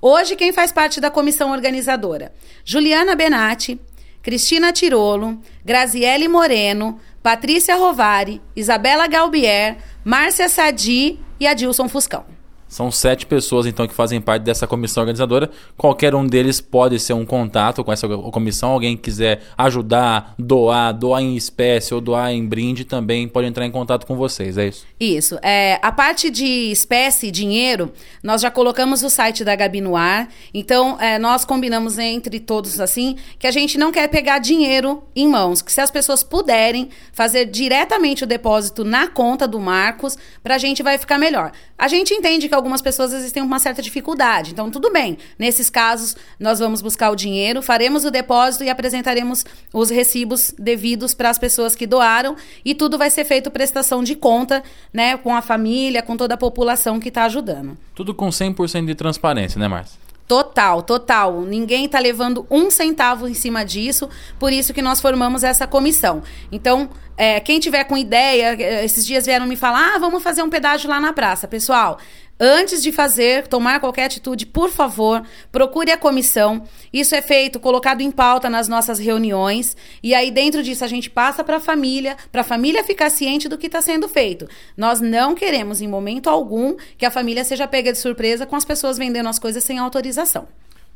Hoje, 0.06 0.36
quem 0.36 0.52
faz 0.52 0.70
parte 0.70 1.00
da 1.00 1.10
comissão 1.10 1.50
organizadora? 1.50 2.34
Juliana 2.66 3.16
Benatti, 3.16 3.80
Cristina 4.22 4.74
Tirolo, 4.74 5.40
Graziele 5.64 6.28
Moreno, 6.28 7.00
Patrícia 7.22 7.78
Rovari, 7.78 8.42
Isabela 8.54 9.08
Galbier, 9.08 9.78
Márcia 10.04 10.50
Sadi 10.50 11.18
e 11.40 11.48
Adilson 11.48 11.88
Fuscão. 11.88 12.26
São 12.74 12.90
sete 12.90 13.28
pessoas, 13.28 13.68
então, 13.68 13.88
que 13.88 13.94
fazem 13.94 14.20
parte 14.20 14.42
dessa 14.42 14.66
comissão 14.66 15.04
organizadora. 15.04 15.52
Qualquer 15.78 16.16
um 16.16 16.26
deles 16.26 16.60
pode 16.60 17.00
ser 17.00 17.14
um 17.14 17.24
contato 17.24 17.84
com 17.84 17.94
essa 17.94 18.08
comissão. 18.08 18.72
Alguém 18.72 18.98
quiser 18.98 19.42
ajudar, 19.56 20.34
doar, 20.40 20.92
doar 20.92 21.22
em 21.22 21.36
espécie 21.36 21.94
ou 21.94 22.02
doar 22.02 22.32
em 22.32 22.44
brinde, 22.44 22.84
também 22.84 23.28
pode 23.28 23.46
entrar 23.46 23.64
em 23.64 23.70
contato 23.70 24.08
com 24.08 24.16
vocês, 24.16 24.58
é 24.58 24.70
isso? 24.70 24.88
Isso. 25.00 25.38
É, 25.44 25.78
a 25.84 25.92
parte 25.92 26.32
de 26.32 26.72
espécie, 26.72 27.30
dinheiro, 27.30 27.94
nós 28.24 28.42
já 28.42 28.50
colocamos 28.50 29.04
o 29.04 29.10
site 29.10 29.44
da 29.44 29.56
Gabi 29.56 29.80
no 29.80 29.96
ar. 29.96 30.28
Então, 30.52 31.00
é, 31.00 31.20
nós 31.20 31.46
combinamos 31.46 32.00
entre 32.00 32.40
todos, 32.40 32.82
assim, 32.82 33.18
que 33.38 33.46
a 33.46 33.52
gente 33.52 33.78
não 33.78 33.92
quer 33.92 34.08
pegar 34.08 34.40
dinheiro 34.40 35.04
em 35.16 35.28
mãos. 35.28 35.62
Que 35.62 35.72
se 35.72 35.80
as 35.80 35.92
pessoas 35.92 36.24
puderem 36.24 36.90
fazer 37.12 37.46
diretamente 37.46 38.24
o 38.24 38.28
depósito 38.28 38.84
na 38.84 39.08
conta 39.08 39.48
do 39.48 39.60
Marcos, 39.60 40.18
pra 40.42 40.58
gente 40.58 40.82
vai 40.82 40.98
ficar 40.98 41.20
melhor. 41.20 41.52
A 41.78 41.88
gente 41.88 42.16
entende 42.16 42.50
que 42.50 42.56
algumas 42.64 42.82
pessoas 42.82 43.12
às 43.14 43.18
vezes 43.20 43.34
têm 43.34 43.44
uma 43.44 43.60
certa 43.60 43.82
dificuldade. 43.82 44.52
Então, 44.52 44.72
tudo 44.72 44.90
bem. 44.90 45.18
Nesses 45.38 45.70
casos, 45.70 46.16
nós 46.40 46.60
vamos 46.60 46.82
buscar 46.82 47.12
o 47.12 47.16
dinheiro, 47.16 47.62
faremos 47.62 48.06
o 48.06 48.10
depósito 48.10 48.64
e 48.64 48.70
apresentaremos 48.70 49.46
os 49.74 49.90
recibos 49.90 50.56
devidos 50.58 51.14
para 51.14 51.30
as 51.30 51.38
pessoas 51.38 51.76
que 51.76 51.86
doaram. 51.86 52.38
E 52.64 52.74
tudo 52.74 52.98
vai 52.98 53.10
ser 53.10 53.26
feito 53.26 53.52
prestação 53.52 54.02
de 54.02 54.16
conta, 54.16 54.64
né? 54.94 55.18
Com 55.18 55.36
a 55.36 55.42
família, 55.42 56.02
com 56.02 56.16
toda 56.16 56.36
a 56.36 56.38
população 56.38 57.00
que 57.02 57.10
está 57.10 57.26
ajudando. 57.26 57.78
Tudo 57.94 58.14
com 58.14 58.30
100% 58.30 58.86
de 58.86 58.96
transparência, 58.96 59.60
né, 59.60 59.68
Márcia? 59.68 60.04
Total, 60.28 60.82
total. 60.82 61.42
Ninguém 61.42 61.86
está 61.86 62.00
levando 62.00 62.48
um 62.50 62.72
centavo 62.72 63.28
em 63.28 63.34
cima 63.34 63.66
disso, 63.66 64.10
por 64.40 64.54
isso 64.54 64.74
que 64.74 64.82
nós 64.82 65.02
formamos 65.02 65.44
essa 65.44 65.68
comissão. 65.68 66.24
Então, 66.50 66.90
é, 67.18 67.40
quem 67.40 67.60
tiver 67.60 67.84
com 67.84 67.98
ideia, 67.98 68.56
é, 68.60 68.86
esses 68.86 69.06
dias 69.06 69.26
vieram 69.26 69.46
me 69.46 69.56
falar, 69.56 69.96
ah, 69.96 70.00
vamos 70.00 70.24
fazer 70.24 70.42
um 70.42 70.50
pedágio 70.50 70.90
lá 70.90 71.00
na 71.00 71.14
praça. 71.14 71.48
Pessoal, 71.48 72.00
Antes 72.46 72.84
de 72.84 72.92
fazer, 72.92 73.48
tomar 73.48 73.80
qualquer 73.80 74.04
atitude, 74.04 74.46
por 74.46 74.70
favor, 74.70 75.24
procure 75.50 75.90
a 75.92 75.98
comissão. 75.98 76.64
Isso 76.92 77.16
é 77.16 77.22
feito, 77.22 77.58
colocado 77.58 78.02
em 78.02 78.12
pauta 78.12 78.50
nas 78.50 78.68
nossas 78.68 79.00
reuniões. 79.00 79.78
E 80.04 80.14
aí, 80.14 80.30
dentro 80.30 80.62
disso, 80.62 80.84
a 80.84 80.88
gente 80.90 81.10
passa 81.10 81.42
para 81.42 81.56
a 81.56 81.60
família, 81.62 82.18
para 82.34 82.42
a 82.42 82.44
família 82.44 82.84
ficar 82.84 83.10
ciente 83.10 83.48
do 83.48 83.58
que 83.58 83.68
está 83.68 83.82
sendo 83.82 84.10
feito. 84.10 84.46
Nós 84.76 85.00
não 85.00 85.34
queremos, 85.36 85.82
em 85.82 85.88
momento 85.88 86.30
algum, 86.30 86.76
que 86.98 87.06
a 87.06 87.12
família 87.12 87.46
seja 87.46 87.66
pega 87.66 87.94
de 87.94 87.98
surpresa 87.98 88.46
com 88.46 88.58
as 88.58 88.66
pessoas 88.66 88.98
vendendo 88.98 89.30
as 89.30 89.40
coisas 89.40 89.64
sem 89.64 89.80
autorização. 89.80 90.46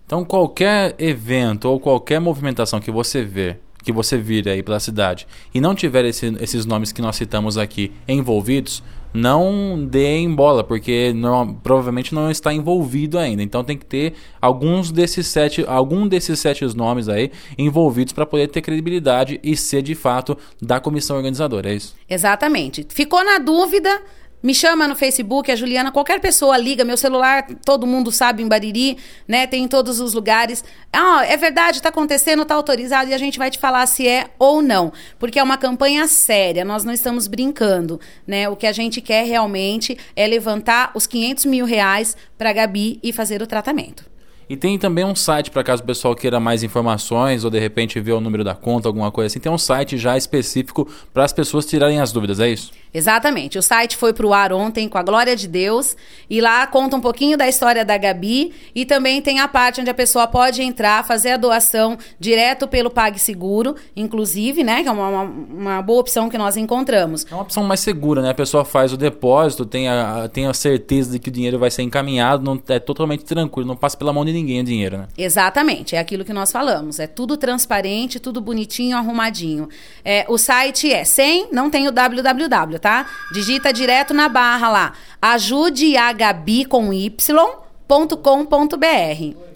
Então, 0.06 0.26
qualquer 0.26 0.96
evento 1.00 1.70
ou 1.70 1.80
qualquer 1.80 2.20
movimentação 2.20 2.82
que 2.82 2.92
você 2.92 3.24
vê 3.24 3.56
que 3.88 3.92
você 3.94 4.18
vire 4.18 4.50
aí 4.50 4.62
pela 4.62 4.82
cidade 4.82 5.26
e 5.54 5.62
não 5.62 5.74
tiver 5.74 6.04
esse, 6.04 6.36
esses 6.42 6.66
nomes 6.66 6.92
que 6.92 7.02
nós 7.02 7.16
citamos 7.16 7.58
aqui 7.58 7.94
envolvidos, 8.06 8.84
não 9.14 9.86
deem 9.86 10.34
bola, 10.34 10.64
porque 10.64 11.14
não, 11.14 11.54
provavelmente 11.54 12.14
não 12.14 12.30
está 12.30 12.54
envolvido 12.54 13.18
ainda. 13.18 13.42
Então 13.42 13.64
tem 13.64 13.78
que 13.78 13.86
ter 13.86 14.14
alguns 14.42 14.92
desses 14.92 15.28
sete, 15.28 15.64
algum 15.68 16.08
desses 16.08 16.40
sete 16.40 16.66
nomes 16.76 17.10
aí 17.10 17.32
envolvidos 17.58 18.14
para 18.14 18.26
poder 18.26 18.48
ter 18.48 18.62
credibilidade 18.62 19.40
e 19.44 19.56
ser 19.56 19.82
de 19.82 19.96
fato 19.96 20.38
da 20.62 20.80
comissão 20.80 21.16
organizadora, 21.18 21.70
é 21.70 21.76
isso? 21.76 21.96
Exatamente. 22.10 22.86
Ficou 22.90 23.24
na 23.24 23.40
dúvida? 23.40 24.02
Me 24.42 24.54
chama 24.54 24.88
no 24.88 24.96
Facebook, 24.96 25.52
a 25.52 25.56
Juliana, 25.56 25.92
qualquer 25.92 26.20
pessoa 26.20 26.56
liga, 26.58 26.86
meu 26.86 26.96
celular, 26.96 27.48
todo 27.66 27.88
mundo 27.88 28.12
sabe 28.12 28.44
em 28.44 28.48
Bariri, 28.48 28.98
né? 29.28 29.48
Tem 29.48 29.64
em 29.64 29.68
todos 29.68 30.00
os 30.00 30.14
lugares. 30.14 30.64
Ah, 30.94 31.26
é 31.26 31.36
verdade, 31.36 31.78
está 31.78 31.90
acontecendo, 31.90 32.44
está 32.44 32.54
autorizado 32.54 33.10
e 33.10 33.16
a 33.16 33.18
gente 33.18 33.40
vai 33.40 33.50
te 33.50 33.58
falar 33.58 33.86
se 33.88 34.08
é 34.08 34.28
ou 34.38 34.62
não. 34.62 34.94
Porque 35.18 35.40
é 35.40 35.44
uma 35.44 35.58
campanha 35.58 36.08
séria, 36.08 36.64
nós 36.64 36.84
não 36.84 36.94
estamos 36.94 37.26
brincando, 37.28 38.00
né? 38.28 38.48
O 38.48 38.56
que 38.56 38.68
a 38.68 38.72
gente 38.72 39.02
quer 39.02 39.26
realmente 39.26 39.98
é 40.16 40.28
levantar 40.28 40.92
os 40.94 41.08
500 41.08 41.46
mil 41.46 41.66
reais 41.66 42.16
para 42.38 42.54
Gabi 42.54 43.00
e 43.02 43.12
fazer 43.12 43.42
o 43.42 43.48
tratamento. 43.48 44.17
E 44.50 44.56
tem 44.56 44.78
também 44.80 45.04
um 45.04 45.16
site 45.16 45.52
para 45.52 45.64
caso 45.64 45.84
o 45.84 45.86
pessoal 45.86 46.16
queira 46.16 46.40
mais 46.40 46.64
informações 46.64 47.44
ou 47.44 47.50
de 47.50 47.60
repente 47.60 48.00
ver 48.00 48.14
o 48.14 48.22
número 48.22 48.44
da 48.44 48.56
conta, 48.56 48.88
alguma 48.88 49.12
coisa 49.12 49.28
assim. 49.28 49.40
Tem 49.40 49.52
um 49.52 49.58
site 49.58 49.98
já 49.98 50.16
específico 50.16 50.88
para 51.14 51.26
as 51.26 51.34
pessoas 51.34 51.66
tirarem 51.66 52.00
as 52.00 52.12
dúvidas, 52.12 52.40
é 52.40 52.50
isso? 52.50 52.72
Exatamente. 52.94 53.60
O 53.60 53.62
site 53.62 53.98
foi 53.98 54.14
para 54.14 54.26
o 54.26 54.34
ar 54.34 54.54
ontem 54.54 54.88
com 54.88 54.98
a 54.98 55.04
glória 55.04 55.36
de 55.36 55.48
Deus 55.48 55.96
e 56.30 56.40
lá 56.40 56.66
conta 56.66 56.96
um 56.96 57.02
pouquinho 57.02 57.38
da 57.38 57.48
história 57.48 57.84
da 57.84 57.98
Gabi 57.98 58.54
e 58.74 58.86
também 58.86 59.22
tem 59.22 59.40
a 59.40 59.48
parte 59.48 59.82
onde 59.82 59.90
a 59.90 59.94
pessoa 59.94 60.26
pode 60.28 60.62
entrar, 60.62 61.06
fazer 61.06 61.32
a 61.32 61.38
doação 61.38 61.98
direto 62.20 62.68
pelo 62.68 62.90
PagSeguro, 62.90 63.76
inclusive, 63.96 64.64
né? 64.64 64.82
Que 64.82 64.90
é 64.90 64.92
uma, 64.92 65.10
uma, 65.10 65.24
uma, 65.24 65.82
boa 65.82 66.00
opção 66.00 66.30
que 66.30 66.38
nós 66.38 66.56
encontramos. 66.56 67.26
É 67.30 67.36
uma 67.36 67.44
opção 67.44 67.64
mais 67.64 67.82
segura, 67.82 68.22
né? 68.22 68.30
A 68.30 68.34
pessoa 68.34 68.64
faz 68.64 68.94
o 68.94 68.98
depósito, 68.98 69.66
tem 69.66 69.90
a, 69.90 70.30
tem 70.32 70.48
a 70.48 70.54
certeza 70.54 71.12
de 71.12 71.20
que 71.20 71.30
o 71.30 71.32
dinheiro 71.32 71.60
vai 71.60 71.70
ser 71.70 71.84
encaminhado, 71.84 72.44
não, 72.44 72.62
é 72.70 72.80
totalmente 72.80 73.26
tranquilo, 73.26 73.68
não 73.68 73.76
passa 73.76 73.98
pela 73.98 74.14
mão 74.14 74.24
de 74.24 74.32
ninguém 74.38 74.62
o 74.62 74.64
dinheiro, 74.64 74.98
né? 74.98 75.08
Exatamente, 75.18 75.96
é 75.96 76.00
aquilo 76.00 76.24
que 76.24 76.34
nós 76.34 76.52
falamos. 76.52 77.00
É 77.00 77.08
tudo 77.08 77.38
transparente, 77.38 78.20
tudo 78.20 78.40
bonitinho, 78.40 78.98
arrumadinho. 78.98 79.68
É, 80.04 80.26
o 80.30 80.38
site 80.38 80.92
é 80.92 81.04
sem, 81.04 81.48
não 81.52 81.70
tem 81.70 81.88
o 81.88 81.92
www, 81.92 82.80
tá? 82.80 83.06
Digita 83.34 83.74
direto 83.74 84.14
na 84.14 84.30
barra 84.30 84.70
lá. 84.70 84.94
Ajude 85.22 85.98
a 85.98 86.12
Gabi 86.14 86.66
com 86.66 86.94
y.com.br. 86.94 87.28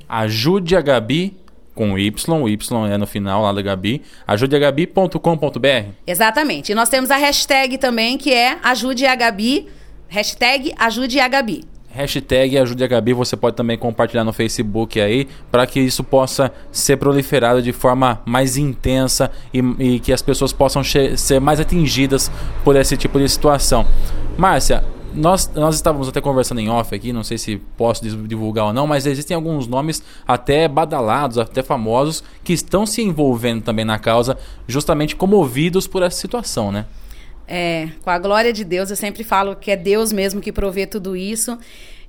Ajude 0.10 0.76
a 0.76 0.82
Gabi 0.82 1.42
com 1.74 1.98
Y, 1.98 2.42
o 2.42 2.50
Y 2.50 2.88
é 2.92 2.98
no 2.98 3.08
final 3.08 3.42
lá 3.42 3.54
da 3.54 3.62
Gabi, 3.62 4.02
ajudeagabi.com.br. 4.28 5.90
Exatamente. 6.06 6.72
E 6.72 6.76
nós 6.76 6.90
temos 6.90 7.10
a 7.10 7.18
hashtag 7.18 7.78
também, 7.78 8.18
que 8.18 8.34
é 8.34 8.58
ajude 8.62 9.06
a 9.06 9.16
Gabi, 9.16 9.68
hashtag 10.08 10.74
ajude 10.78 11.20
a 11.20 11.28
Gabi. 11.28 11.64
Hashtag 11.94 12.58
Ajude 12.58 12.84
a 12.84 12.88
Gabi, 12.88 13.14
você 13.14 13.36
pode 13.36 13.56
também 13.56 13.78
compartilhar 13.78 14.24
no 14.24 14.32
Facebook 14.32 15.00
aí, 15.00 15.28
para 15.52 15.68
que 15.68 15.80
isso 15.80 16.04
possa 16.04 16.52
ser 16.72 16.98
proliferado 16.98 17.62
de 17.62 17.74
forma 17.74 18.22
mais 18.26 18.56
intensa 18.56 19.30
e, 19.54 19.60
e 19.78 20.00
que 20.00 20.14
as 20.14 20.22
pessoas 20.22 20.54
possam 20.54 20.82
ser 20.84 21.40
mais 21.42 21.60
atingidas 21.60 22.32
por 22.64 22.76
esse 22.76 22.96
tipo 22.96 23.20
de 23.20 23.28
situação. 23.28 23.86
Márcia, 24.38 24.84
nós, 25.14 25.52
nós 25.54 25.76
estávamos 25.76 26.08
até 26.08 26.22
conversando 26.22 26.62
em 26.62 26.70
off 26.70 26.96
aqui, 26.96 27.12
não 27.12 27.24
sei 27.24 27.38
se 27.38 27.58
posso 27.78 28.04
divulgar 28.26 28.68
ou 28.68 28.74
não, 28.74 28.88
mas 28.88 29.06
existem 29.06 29.36
alguns 29.36 29.68
nomes 29.68 30.02
até 30.26 30.68
badalados, 30.68 31.38
até 31.38 31.62
famosos, 31.62 32.24
que 32.44 32.54
estão 32.54 32.86
se 32.86 33.02
envolvendo 33.02 33.62
também 33.62 33.84
na 33.84 34.00
causa, 34.00 34.38
justamente 34.68 35.16
comovidos 35.16 35.88
por 35.88 36.02
essa 36.02 36.18
situação, 36.18 36.72
né? 36.72 36.86
É, 37.54 37.90
com 38.02 38.10
a 38.10 38.18
glória 38.18 38.54
de 38.54 38.64
Deus, 38.64 38.90
eu 38.90 38.96
sempre 38.96 39.26
falo 39.26 39.58
que 39.58 39.72
é 39.72 39.76
Deus 39.76 40.14
mesmo 40.14 40.40
que 40.40 40.54
provê 40.54 40.88
tudo 40.88 41.18
isso. 41.18 41.58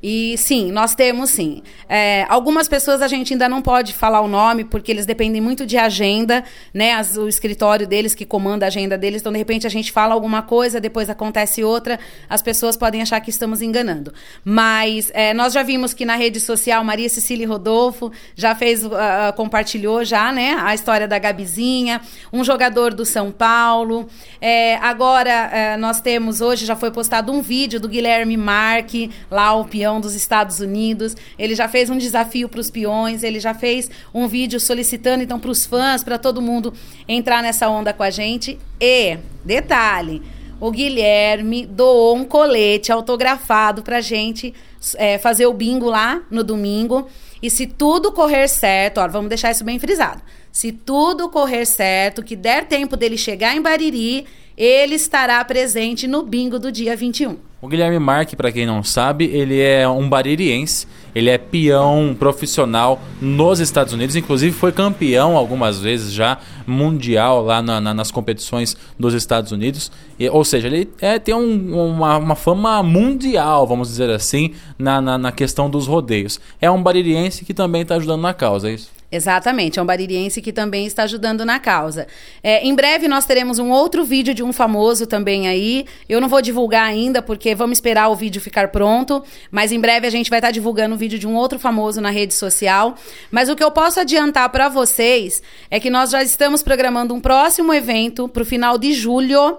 E 0.03 0.37
sim, 0.37 0.73
nós 0.73 0.97
temos 0.97 1.31
sim. 1.31 1.63
É, 1.89 2.27
algumas 2.29 2.67
pessoas 2.67 3.01
a 3.01 3.07
gente 3.07 3.33
ainda 3.33 3.49
não 3.49 3.63
pode 3.63 3.93
falar 3.95 4.21
o 4.21 4.27
nome, 4.27 4.65
porque 4.65 4.91
eles 4.91 5.07
dependem 5.07 5.41
muito 5.41 5.65
de 5.65 5.79
agenda, 5.79 6.43
né? 6.75 6.95
As, 6.95 7.17
o 7.17 7.29
escritório 7.29 7.87
deles 7.87 8.13
que 8.15 8.27
comanda 8.27 8.67
a 8.67 8.69
agenda 8.69 8.99
deles. 8.99 9.21
Então, 9.21 9.31
de 9.31 9.39
repente, 9.39 9.65
a 9.65 9.71
gente 9.71 9.93
fala 9.93 10.13
alguma 10.13 10.43
coisa, 10.43 10.81
depois 10.81 11.09
acontece 11.09 11.63
outra, 11.63 12.01
as 12.29 12.43
pessoas 12.43 12.77
podem 12.77 13.01
achar 13.01 13.21
que 13.21 13.31
estamos 13.31 13.63
enganando. 13.63 14.13
Mas 14.45 15.11
é, 15.15 15.33
nós 15.33 15.53
já 15.53 15.63
vimos 15.63 15.95
que 15.95 16.05
na 16.05 16.17
rede 16.17 16.41
social, 16.41 16.83
Maria 16.83 17.09
Cecília 17.09 17.47
Rodolfo 17.47 18.11
já 18.35 18.57
fez, 18.57 18.85
uh, 18.85 18.91
compartilhou 19.37 20.05
já, 20.05 20.33
né? 20.33 20.57
A 20.61 20.75
história 20.75 21.07
da 21.07 21.19
Gabizinha, 21.19 22.01
um 22.33 22.43
jogador 22.43 22.93
do 22.93 23.05
São 23.05 23.31
Paulo. 23.31 24.09
É, 24.41 24.77
agora, 24.77 25.31
é, 25.31 25.77
nós 25.77 26.01
temos, 26.01 26.41
hoje 26.41 26.67
já 26.67 26.75
foi 26.75 26.91
postado 26.91 27.31
um 27.31 27.41
vídeo 27.41 27.79
do 27.79 27.89
Guilherme 27.89 28.37
Marque, 28.37 29.11
lá 29.31 29.55
o 29.55 29.65
peão 29.65 29.92
dos 30.01 30.15
Estados 30.15 30.61
Unidos. 30.61 31.17
Ele 31.39 31.55
já 31.55 31.69
fez 31.69 31.91
um 31.91 31.99
desafio 31.99 32.49
para 32.49 32.61
os 32.61 32.71
peões, 32.71 33.23
ele 33.23 33.41
já 33.41 33.55
fez 33.55 33.91
um 34.13 34.27
vídeo 34.29 34.61
solicitando 34.61 35.23
então 35.23 35.39
para 35.39 35.51
os 35.51 35.67
fãs, 35.67 36.05
para 36.05 36.19
todo 36.19 36.43
mundo 36.43 36.73
entrar 37.09 37.43
nessa 37.43 37.69
onda 37.69 37.93
com 37.93 38.03
a 38.03 38.11
gente. 38.11 38.59
E, 38.81 39.19
detalhe, 39.45 40.23
o 40.61 40.71
Guilherme 40.71 41.67
doou 41.67 42.17
um 42.17 42.25
colete 42.25 42.93
autografado 42.93 43.83
para 43.83 44.01
gente 44.01 44.55
é, 44.97 45.19
fazer 45.19 45.47
o 45.47 45.53
bingo 45.53 45.87
lá 45.87 46.23
no 46.31 46.45
domingo. 46.45 47.09
E 47.43 47.51
se 47.51 47.67
tudo 47.67 48.13
correr 48.13 48.47
certo, 48.47 48.99
ó, 48.99 49.09
vamos 49.09 49.29
deixar 49.29 49.51
isso 49.51 49.65
bem 49.65 49.81
frisado. 49.81 50.23
Se 50.53 50.71
tudo 50.71 51.29
correr 51.29 51.67
certo, 51.67 52.23
que 52.23 52.37
der 52.37 52.69
tempo 52.69 52.97
dele 52.97 53.19
chegar 53.19 53.57
em 53.57 53.61
Bariri, 53.61 54.25
ele 54.57 54.95
estará 54.95 55.45
presente 55.45 56.07
no 56.07 56.23
bingo 56.23 56.59
do 56.59 56.71
dia 56.71 56.95
21. 56.95 57.52
O 57.63 57.69
Guilherme 57.69 58.01
Marque, 58.01 58.35
para 58.35 58.51
quem 58.51 58.67
não 58.67 58.83
sabe, 58.83 59.27
ele 59.27 59.61
é 59.61 59.89
um 59.89 60.09
baririense, 60.09 60.85
ele 61.15 61.31
é 61.31 61.39
peão 61.39 62.13
profissional 62.19 63.01
nos 63.21 63.61
Estados 63.61 63.93
Unidos, 63.93 64.17
inclusive 64.17 64.51
foi 64.53 64.73
campeão 64.73 65.37
algumas 65.37 65.79
vezes 65.79 66.13
já 66.13 66.39
mundial 66.67 67.41
lá 67.41 67.63
na, 67.63 67.81
na, 67.81 67.95
nas 67.95 68.11
competições 68.11 68.77
dos 68.99 69.15
Estados 69.15 69.53
Unidos. 69.53 69.93
E, 70.19 70.29
ou 70.29 70.45
seja, 70.45 70.67
ele 70.67 70.91
é, 71.01 71.21
tem 71.21 71.37
um, 71.37 71.93
uma, 71.93 72.17
uma, 72.17 72.35
fama 72.35 72.83
mundial, 72.83 73.65
vamos 73.65 73.87
dizer 73.87 74.11
assim, 74.11 74.55
na, 74.77 75.01
na, 75.01 75.17
na 75.17 75.31
questão 75.31 75.71
dos 75.71 75.87
rodeios. 75.87 76.41
É 76.61 76.69
um 76.69 76.83
baririense 76.83 77.45
que 77.45 77.55
também 77.55 77.83
está 77.83 77.95
ajudando 77.95 78.23
na 78.23 78.35
causa, 78.35 78.71
é 78.71 78.75
isso? 78.75 78.91
Exatamente, 79.15 79.79
é 79.79 79.83
um 79.83 79.85
baririense 79.85 80.41
que 80.41 80.51
também 80.55 80.87
está 80.87 81.03
ajudando 81.03 81.45
na 81.45 81.61
causa. 81.61 82.07
É, 82.43 82.67
em 82.67 82.75
breve 82.75 83.07
nós 83.07 83.27
teremos 83.27 83.59
um 83.59 83.71
outro 83.71 84.07
vídeo 84.07 84.33
de 84.33 84.43
um 84.43 84.55
famoso 84.55 85.07
também 85.07 85.47
aí. 85.47 85.85
Eu 86.09 86.19
não 86.19 86.31
vou 86.31 86.41
divulgar 86.41 86.87
ainda, 86.87 87.21
porque 87.21 87.55
vamos 87.55 87.77
esperar 87.77 88.09
o 88.09 88.17
vídeo 88.17 88.41
ficar 88.41 88.69
pronto. 88.69 89.23
Mas 89.51 89.71
em 89.71 89.79
breve 89.79 90.07
a 90.07 90.11
gente 90.11 90.31
vai 90.31 90.39
estar 90.39 90.51
divulgando 90.51 90.95
o 90.95 90.99
vídeo 90.99 91.19
de 91.19 91.27
um 91.27 91.35
outro 91.35 91.59
famoso 91.59 92.01
na 92.01 92.09
rede 92.09 92.33
social. 92.33 92.95
Mas 93.31 93.51
o 93.51 93.55
que 93.55 93.63
eu 93.63 93.71
posso 93.71 94.01
adiantar 94.01 94.49
para 94.49 94.71
vocês 94.71 95.43
é 95.71 95.79
que 95.79 95.91
nós 95.91 96.09
já 96.09 96.23
estamos 96.23 96.63
programando 96.63 97.13
um 97.13 97.21
próximo 97.21 97.75
evento 97.75 98.27
para 98.27 98.43
o 98.43 98.47
final 98.47 98.79
de 98.79 98.95
julho. 98.95 99.59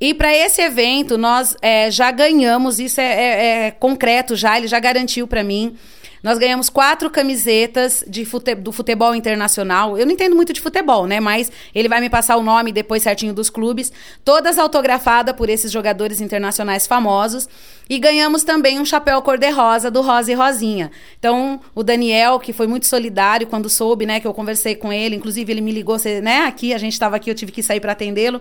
E 0.00 0.14
para 0.14 0.34
esse 0.34 0.62
evento 0.62 1.18
nós 1.18 1.54
é, 1.60 1.90
já 1.90 2.10
ganhamos, 2.10 2.80
isso 2.80 3.02
é, 3.02 3.04
é, 3.04 3.66
é 3.66 3.70
concreto 3.70 4.34
já, 4.34 4.56
ele 4.56 4.66
já 4.66 4.80
garantiu 4.80 5.28
para 5.28 5.44
mim 5.44 5.76
nós 6.22 6.38
ganhamos 6.38 6.70
quatro 6.70 7.10
camisetas 7.10 8.04
de 8.06 8.24
fute 8.24 8.54
do 8.54 8.70
futebol 8.70 9.14
internacional. 9.14 9.98
Eu 9.98 10.06
não 10.06 10.12
entendo 10.12 10.36
muito 10.36 10.52
de 10.52 10.60
futebol, 10.60 11.06
né? 11.06 11.18
Mas 11.18 11.50
ele 11.74 11.88
vai 11.88 12.00
me 12.00 12.08
passar 12.08 12.36
o 12.36 12.42
nome 12.42 12.70
depois 12.70 13.02
certinho 13.02 13.34
dos 13.34 13.50
clubes. 13.50 13.92
Todas 14.24 14.58
autografadas 14.58 15.34
por 15.34 15.48
esses 15.48 15.72
jogadores 15.72 16.20
internacionais 16.20 16.86
famosos. 16.86 17.48
E 17.90 17.98
ganhamos 17.98 18.44
também 18.44 18.78
um 18.78 18.84
chapéu 18.84 19.20
cor-de-rosa 19.20 19.90
do 19.90 20.00
Rosa 20.00 20.30
e 20.30 20.34
Rosinha. 20.34 20.90
Então, 21.18 21.60
o 21.74 21.82
Daniel, 21.82 22.38
que 22.38 22.52
foi 22.52 22.66
muito 22.68 22.86
solidário 22.86 23.46
quando 23.46 23.68
soube, 23.68 24.06
né, 24.06 24.20
que 24.20 24.26
eu 24.26 24.32
conversei 24.32 24.76
com 24.76 24.92
ele, 24.92 25.16
inclusive 25.16 25.52
ele 25.52 25.60
me 25.60 25.72
ligou, 25.72 25.96
né, 26.22 26.42
aqui, 26.46 26.72
a 26.72 26.78
gente 26.78 26.92
estava 26.92 27.16
aqui, 27.16 27.28
eu 27.28 27.34
tive 27.34 27.50
que 27.50 27.62
sair 27.62 27.80
para 27.80 27.92
atendê-lo. 27.92 28.40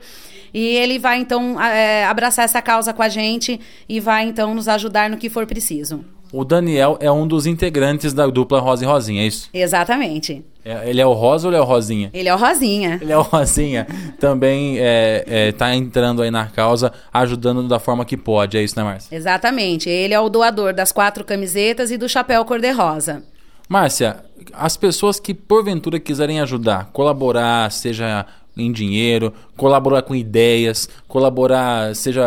E 0.53 0.63
ele 0.77 0.99
vai 0.99 1.17
então 1.17 1.59
é, 1.61 2.05
abraçar 2.05 2.45
essa 2.45 2.61
causa 2.61 2.93
com 2.93 3.01
a 3.01 3.09
gente 3.09 3.59
e 3.89 3.99
vai 3.99 4.25
então 4.25 4.53
nos 4.53 4.67
ajudar 4.67 5.09
no 5.09 5.17
que 5.17 5.29
for 5.29 5.47
preciso. 5.47 6.05
O 6.31 6.45
Daniel 6.45 6.97
é 6.99 7.11
um 7.11 7.27
dos 7.27 7.45
integrantes 7.45 8.13
da 8.13 8.25
dupla 8.27 8.59
Rosa 8.59 8.83
e 8.83 8.87
Rosinha, 8.87 9.21
é 9.21 9.27
isso? 9.27 9.49
Exatamente. 9.53 10.45
É, 10.63 10.89
ele 10.89 11.01
é 11.01 11.05
o 11.05 11.13
Rosa 11.13 11.47
ou 11.47 11.53
ele 11.53 11.59
é 11.59 11.61
o 11.61 11.65
Rosinha? 11.65 12.09
Ele 12.13 12.29
é 12.29 12.33
o 12.33 12.37
Rosinha. 12.37 12.99
Ele 13.01 13.11
é 13.11 13.17
o 13.17 13.21
Rosinha. 13.21 13.87
Também 14.19 14.77
é, 14.79 15.23
é, 15.27 15.51
tá 15.51 15.75
entrando 15.75 16.21
aí 16.21 16.29
na 16.29 16.45
causa, 16.45 16.93
ajudando 17.11 17.67
da 17.67 17.79
forma 17.79 18.05
que 18.05 18.15
pode, 18.15 18.57
é 18.57 18.63
isso, 18.63 18.77
né, 18.77 18.83
Márcia? 18.83 19.15
Exatamente. 19.15 19.89
Ele 19.89 20.13
é 20.13 20.19
o 20.19 20.29
doador 20.29 20.73
das 20.73 20.91
quatro 20.91 21.25
camisetas 21.25 21.91
e 21.91 21.97
do 21.97 22.07
chapéu 22.07 22.45
cor-de-rosa. 22.45 23.23
Márcia, 23.67 24.17
as 24.53 24.77
pessoas 24.77 25.19
que 25.19 25.33
porventura 25.33 25.99
quiserem 25.99 26.39
ajudar, 26.41 26.89
colaborar, 26.91 27.71
seja 27.71 28.25
em 28.55 28.71
dinheiro, 28.71 29.33
colaborar 29.55 30.01
com 30.01 30.15
ideias, 30.15 30.89
colaborar, 31.07 31.95
seja 31.95 32.23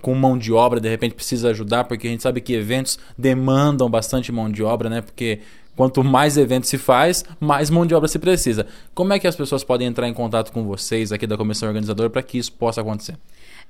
com 0.00 0.14
mão 0.14 0.38
de 0.38 0.52
obra, 0.52 0.80
de 0.80 0.88
repente 0.88 1.14
precisa 1.14 1.50
ajudar, 1.50 1.84
porque 1.84 2.06
a 2.06 2.10
gente 2.10 2.22
sabe 2.22 2.40
que 2.40 2.54
eventos 2.54 2.98
demandam 3.16 3.88
bastante 3.90 4.32
mão 4.32 4.50
de 4.50 4.62
obra, 4.62 4.88
né? 4.88 5.00
Porque 5.02 5.40
quanto 5.78 6.02
mais 6.02 6.36
eventos 6.36 6.68
se 6.68 6.76
faz, 6.76 7.24
mais 7.38 7.70
mão 7.70 7.86
de 7.86 7.94
obra 7.94 8.08
se 8.08 8.18
precisa. 8.18 8.66
Como 8.92 9.12
é 9.12 9.18
que 9.20 9.28
as 9.28 9.36
pessoas 9.36 9.62
podem 9.62 9.86
entrar 9.86 10.08
em 10.08 10.12
contato 10.12 10.50
com 10.50 10.64
vocês 10.64 11.12
aqui 11.12 11.24
da 11.24 11.36
comissão 11.36 11.68
organizadora 11.68 12.10
para 12.10 12.20
que 12.20 12.36
isso 12.36 12.50
possa 12.50 12.80
acontecer? 12.80 13.14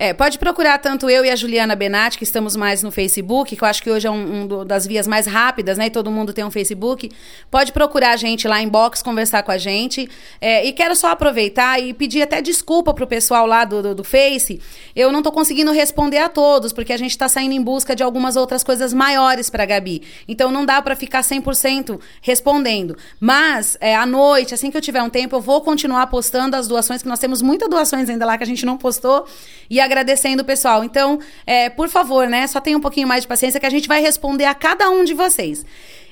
É, 0.00 0.14
pode 0.14 0.38
procurar 0.38 0.78
tanto 0.78 1.10
eu 1.10 1.24
e 1.24 1.30
a 1.30 1.34
Juliana 1.34 1.74
Benatti, 1.74 2.18
que 2.18 2.22
estamos 2.22 2.54
mais 2.54 2.84
no 2.84 2.90
Facebook, 2.92 3.56
que 3.56 3.64
eu 3.64 3.66
acho 3.66 3.82
que 3.82 3.90
hoje 3.90 4.06
é 4.06 4.10
um, 4.10 4.44
um 4.44 4.64
das 4.64 4.86
vias 4.86 5.08
mais 5.08 5.26
rápidas, 5.26 5.76
né? 5.76 5.86
E 5.86 5.90
todo 5.90 6.08
mundo 6.08 6.32
tem 6.32 6.44
um 6.44 6.52
Facebook. 6.52 7.10
Pode 7.50 7.72
procurar 7.72 8.12
a 8.12 8.16
gente 8.16 8.46
lá 8.46 8.62
em 8.62 8.68
box, 8.68 9.02
conversar 9.02 9.42
com 9.42 9.50
a 9.50 9.58
gente. 9.58 10.08
É, 10.40 10.64
e 10.64 10.72
quero 10.72 10.94
só 10.94 11.10
aproveitar 11.10 11.82
e 11.82 11.92
pedir 11.92 12.22
até 12.22 12.40
desculpa 12.40 12.94
pro 12.94 13.08
pessoal 13.08 13.44
lá 13.44 13.64
do, 13.64 13.82
do, 13.82 13.94
do 13.96 14.04
Face. 14.04 14.60
Eu 14.94 15.10
não 15.10 15.20
tô 15.20 15.32
conseguindo 15.32 15.72
responder 15.72 16.18
a 16.18 16.28
todos, 16.28 16.72
porque 16.72 16.92
a 16.92 16.96
gente 16.96 17.10
está 17.10 17.28
saindo 17.28 17.54
em 17.54 17.60
busca 17.60 17.96
de 17.96 18.04
algumas 18.04 18.36
outras 18.36 18.62
coisas 18.62 18.94
maiores 18.94 19.50
pra 19.50 19.66
Gabi. 19.66 20.02
Então 20.28 20.52
não 20.52 20.64
dá 20.64 20.80
para 20.80 20.94
ficar 20.94 21.22
100% 21.22 21.97
respondendo. 22.20 22.96
Mas, 23.20 23.76
é, 23.80 23.94
à 23.94 24.06
noite, 24.06 24.54
assim 24.54 24.70
que 24.70 24.76
eu 24.76 24.80
tiver 24.80 25.02
um 25.02 25.10
tempo, 25.10 25.36
eu 25.36 25.40
vou 25.40 25.60
continuar 25.60 26.06
postando 26.08 26.56
as 26.56 26.68
doações, 26.68 27.02
que 27.02 27.08
nós 27.08 27.18
temos 27.18 27.42
muitas 27.42 27.68
doações 27.68 28.08
ainda 28.08 28.24
lá 28.26 28.36
que 28.36 28.44
a 28.44 28.46
gente 28.46 28.64
não 28.64 28.76
postou. 28.76 29.26
E 29.70 29.80
agradecendo 29.80 30.42
o 30.42 30.44
pessoal. 30.44 30.82
Então, 30.84 31.18
é, 31.46 31.68
por 31.68 31.88
favor, 31.88 32.28
né? 32.28 32.46
Só 32.46 32.60
tenha 32.60 32.76
um 32.76 32.80
pouquinho 32.80 33.06
mais 33.06 33.22
de 33.22 33.28
paciência 33.28 33.60
que 33.60 33.66
a 33.66 33.70
gente 33.70 33.88
vai 33.88 34.00
responder 34.00 34.44
a 34.44 34.54
cada 34.54 34.88
um 34.90 35.04
de 35.04 35.14
vocês. 35.14 35.64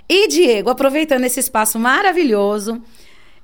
E, 0.09 0.29
Diego, 0.29 0.70
aproveitando 0.70 1.25
esse 1.25 1.40
espaço 1.40 1.79
maravilhoso, 1.79 2.81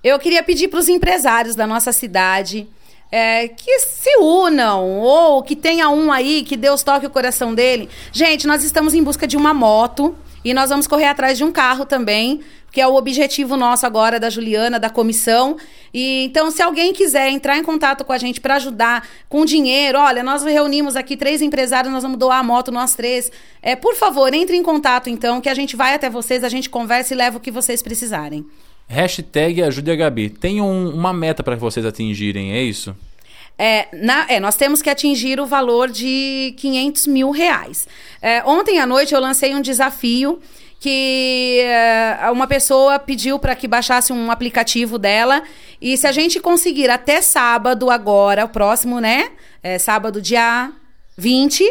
eu 0.03 0.19
queria 0.19 0.43
pedir 0.43 0.69
para 0.69 0.79
os 0.79 0.89
empresários 0.89 1.55
da 1.55 1.67
nossa 1.67 1.93
cidade. 1.93 2.69
É, 3.15 3.47
que 3.47 3.81
se 3.81 4.17
unam, 4.19 4.89
ou 5.01 5.43
que 5.43 5.55
tenha 5.55 5.91
um 5.91 6.11
aí 6.11 6.43
que 6.43 6.57
Deus 6.57 6.83
toque 6.83 7.05
o 7.05 7.11
coração 7.11 7.55
dele. 7.55 7.91
Gente, 8.11 8.47
nós 8.47 8.65
estamos 8.65 8.95
em 8.95 9.03
busca 9.03 9.27
de 9.27 9.37
uma 9.37 9.53
moto 9.53 10.17
e 10.45 10.53
nós 10.55 10.71
vamos 10.71 10.87
correr 10.87 11.07
atrás 11.07 11.39
de 11.39 11.45
um 11.45 11.53
carro 11.53 11.85
também 11.85 12.41
que 12.73 12.81
é 12.81 12.89
o 12.89 12.95
objetivo 12.95 13.55
nosso 13.55 13.85
agora 13.85 14.19
da 14.19 14.31
Juliana, 14.31 14.81
da 14.81 14.89
comissão. 14.89 15.59
E 15.93 16.25
então, 16.25 16.51
se 16.51 16.63
alguém 16.63 16.95
quiser 16.95 17.29
entrar 17.29 17.59
em 17.59 17.63
contato 17.63 18.03
com 18.03 18.13
a 18.15 18.19
gente 18.19 18.41
para 18.41 18.55
ajudar 18.55 19.07
com 19.29 19.45
dinheiro, 19.45 19.99
olha, 19.99 20.23
nós 20.23 20.43
reunimos 20.43 20.97
aqui 20.97 21.15
três 21.15 21.43
empresários, 21.43 21.93
nós 21.93 22.03
vamos 22.03 22.19
doar 22.19 22.39
a 22.39 22.43
moto 22.43 22.73
nós 22.73 22.95
três. 22.95 23.31
É, 23.61 23.77
por 23.77 23.95
favor, 23.95 24.33
entre 24.33 24.57
em 24.57 24.63
contato 24.63 25.11
então, 25.11 25.39
que 25.39 25.51
a 25.51 25.55
gente 25.55 25.77
vai 25.77 25.95
até 25.95 26.09
vocês, 26.09 26.43
a 26.43 26.49
gente 26.49 26.71
conversa 26.71 27.13
e 27.13 27.17
leva 27.17 27.37
o 27.37 27.41
que 27.41 27.51
vocês 27.51 27.83
precisarem. 27.83 28.47
Hashtag 28.89 29.63
ajude 29.63 29.91
a 29.91 29.97
Gabi. 29.97 30.31
Tem 30.31 30.63
um, 30.63 30.89
uma 30.89 31.13
meta 31.13 31.43
para 31.43 31.57
vocês 31.57 31.85
atingirem, 31.85 32.53
é 32.53 32.63
isso? 32.63 32.97
É, 33.59 33.89
na, 33.93 34.27
é, 34.29 34.41
nós 34.41 34.57
temos 34.57 34.83
que 34.83 34.91
atingir 34.91 35.39
o 35.39 35.47
valor 35.47 35.89
de 35.91 36.55
500 36.57 37.07
mil 37.07 37.31
reais. 37.31 37.87
É, 38.21 38.43
ontem 38.45 38.79
à 38.79 38.87
noite 38.87 39.15
eu 39.15 39.21
lancei 39.21 39.55
um 39.55 39.61
desafio 39.61 40.41
que 40.83 41.63
uh, 41.63 42.33
uma 42.33 42.49
pessoa 42.49 42.99
pediu 42.99 43.39
para 43.39 43.55
que 43.55 43.69
baixasse 43.69 44.13
um 44.13 44.33
aplicativo 44.33 44.99
dela. 44.99 45.41
E 45.81 45.97
se 45.97 46.09
a 46.09 46.13
gente 46.13 46.41
conseguir 46.41 46.91
até 46.91 47.23
sábado, 47.23 47.89
agora, 47.89 48.45
o 48.45 48.49
próximo, 48.49 48.99
né? 48.99 49.31
É, 49.63 49.79
sábado, 49.79 50.21
dia 50.21 50.73
20. 51.17 51.65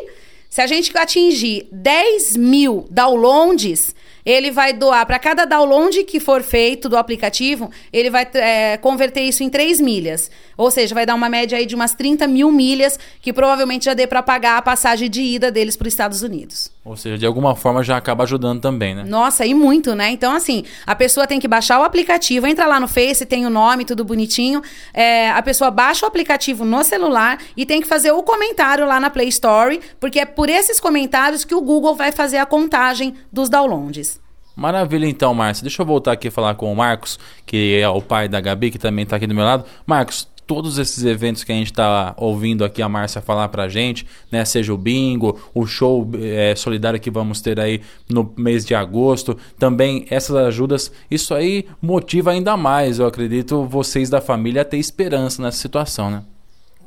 Se 0.49 0.61
a 0.61 0.67
gente 0.67 0.97
atingir 0.97 1.67
10 1.73 2.37
mil 2.37 2.87
downloads, 2.89 3.93
ele 4.25 4.51
vai 4.51 4.73
doar 4.73 5.05
para 5.05 5.19
cada 5.19 5.45
download 5.45 6.03
que 6.03 6.19
for 6.19 6.41
feito 6.41 6.87
do 6.87 6.97
aplicativo, 6.97 7.69
ele 7.91 8.09
vai 8.09 8.27
é, 8.33 8.77
converter 8.77 9.21
isso 9.21 9.43
em 9.43 9.49
3 9.49 9.79
milhas. 9.79 10.31
Ou 10.57 10.71
seja, 10.71 10.95
vai 10.95 11.05
dar 11.05 11.15
uma 11.15 11.29
média 11.29 11.57
aí 11.57 11.65
de 11.65 11.75
umas 11.75 11.93
30 11.93 12.27
mil 12.27 12.51
milhas, 12.51 12.97
que 13.21 13.33
provavelmente 13.33 13.85
já 13.85 13.93
dê 13.93 14.07
para 14.07 14.23
pagar 14.23 14.57
a 14.57 14.61
passagem 14.61 15.09
de 15.09 15.21
ida 15.21 15.51
deles 15.51 15.75
para 15.75 15.87
os 15.87 15.93
Estados 15.93 16.23
Unidos. 16.23 16.70
Ou 16.83 16.95
seja, 16.95 17.15
de 17.15 17.27
alguma 17.27 17.55
forma 17.55 17.83
já 17.83 17.95
acaba 17.95 18.23
ajudando 18.23 18.59
também, 18.59 18.95
né? 18.95 19.03
Nossa, 19.03 19.45
e 19.45 19.53
muito, 19.53 19.93
né? 19.93 20.09
Então, 20.09 20.35
assim, 20.35 20.63
a 20.85 20.95
pessoa 20.95 21.27
tem 21.27 21.39
que 21.39 21.47
baixar 21.47 21.79
o 21.79 21.83
aplicativo, 21.83 22.47
entra 22.47 22.65
lá 22.65 22.79
no 22.79 22.87
Face, 22.87 23.23
tem 23.23 23.45
o 23.45 23.51
nome, 23.51 23.85
tudo 23.85 24.03
bonitinho. 24.03 24.63
É, 24.91 25.29
a 25.29 25.43
pessoa 25.43 25.69
baixa 25.69 26.05
o 26.05 26.07
aplicativo 26.07 26.65
no 26.65 26.83
celular 26.83 27.37
e 27.55 27.67
tem 27.67 27.81
que 27.81 27.87
fazer 27.87 28.11
o 28.11 28.23
comentário 28.23 28.87
lá 28.87 28.99
na 28.99 29.11
Play 29.11 29.27
Store, 29.27 29.79
porque 29.99 30.19
é 30.19 30.25
por 30.25 30.49
esses 30.49 30.79
comentários 30.79 31.45
que 31.45 31.53
o 31.53 31.61
Google 31.61 31.95
vai 31.95 32.11
fazer 32.11 32.37
a 32.37 32.47
contagem 32.47 33.13
dos 33.31 33.47
downloads. 33.47 34.19
Maravilha, 34.55 35.05
então, 35.05 35.33
Márcio. 35.33 35.63
Deixa 35.63 35.81
eu 35.81 35.85
voltar 35.85 36.11
aqui 36.11 36.27
e 36.27 36.31
falar 36.31 36.55
com 36.55 36.71
o 36.71 36.75
Marcos, 36.75 37.19
que 37.45 37.79
é 37.79 37.87
o 37.87 38.01
pai 38.01 38.27
da 38.27 38.41
Gabi, 38.41 38.71
que 38.71 38.79
também 38.79 39.03
está 39.03 39.15
aqui 39.15 39.27
do 39.27 39.33
meu 39.33 39.45
lado. 39.45 39.65
Marcos, 39.85 40.27
todos 40.51 40.77
esses 40.77 41.05
eventos 41.05 41.45
que 41.45 41.51
a 41.53 41.55
gente 41.55 41.71
está 41.71 42.13
ouvindo 42.17 42.65
aqui 42.65 42.81
a 42.81 42.89
Márcia 42.89 43.21
falar 43.21 43.47
para 43.47 43.63
a 43.63 43.69
gente, 43.69 44.05
né? 44.29 44.43
Seja 44.43 44.73
o 44.73 44.77
bingo, 44.77 45.39
o 45.53 45.65
show 45.65 46.05
é, 46.21 46.53
solidário 46.57 46.99
que 46.99 47.09
vamos 47.09 47.39
ter 47.39 47.57
aí 47.57 47.79
no 48.09 48.33
mês 48.35 48.65
de 48.65 48.75
agosto, 48.75 49.37
também 49.57 50.05
essas 50.09 50.35
ajudas, 50.35 50.91
isso 51.09 51.33
aí 51.33 51.65
motiva 51.81 52.31
ainda 52.31 52.57
mais, 52.57 52.99
eu 52.99 53.05
acredito, 53.05 53.63
vocês 53.63 54.09
da 54.09 54.19
família 54.19 54.63
a 54.63 54.65
ter 54.65 54.75
esperança 54.75 55.41
nessa 55.41 55.57
situação, 55.57 56.11
né? 56.11 56.21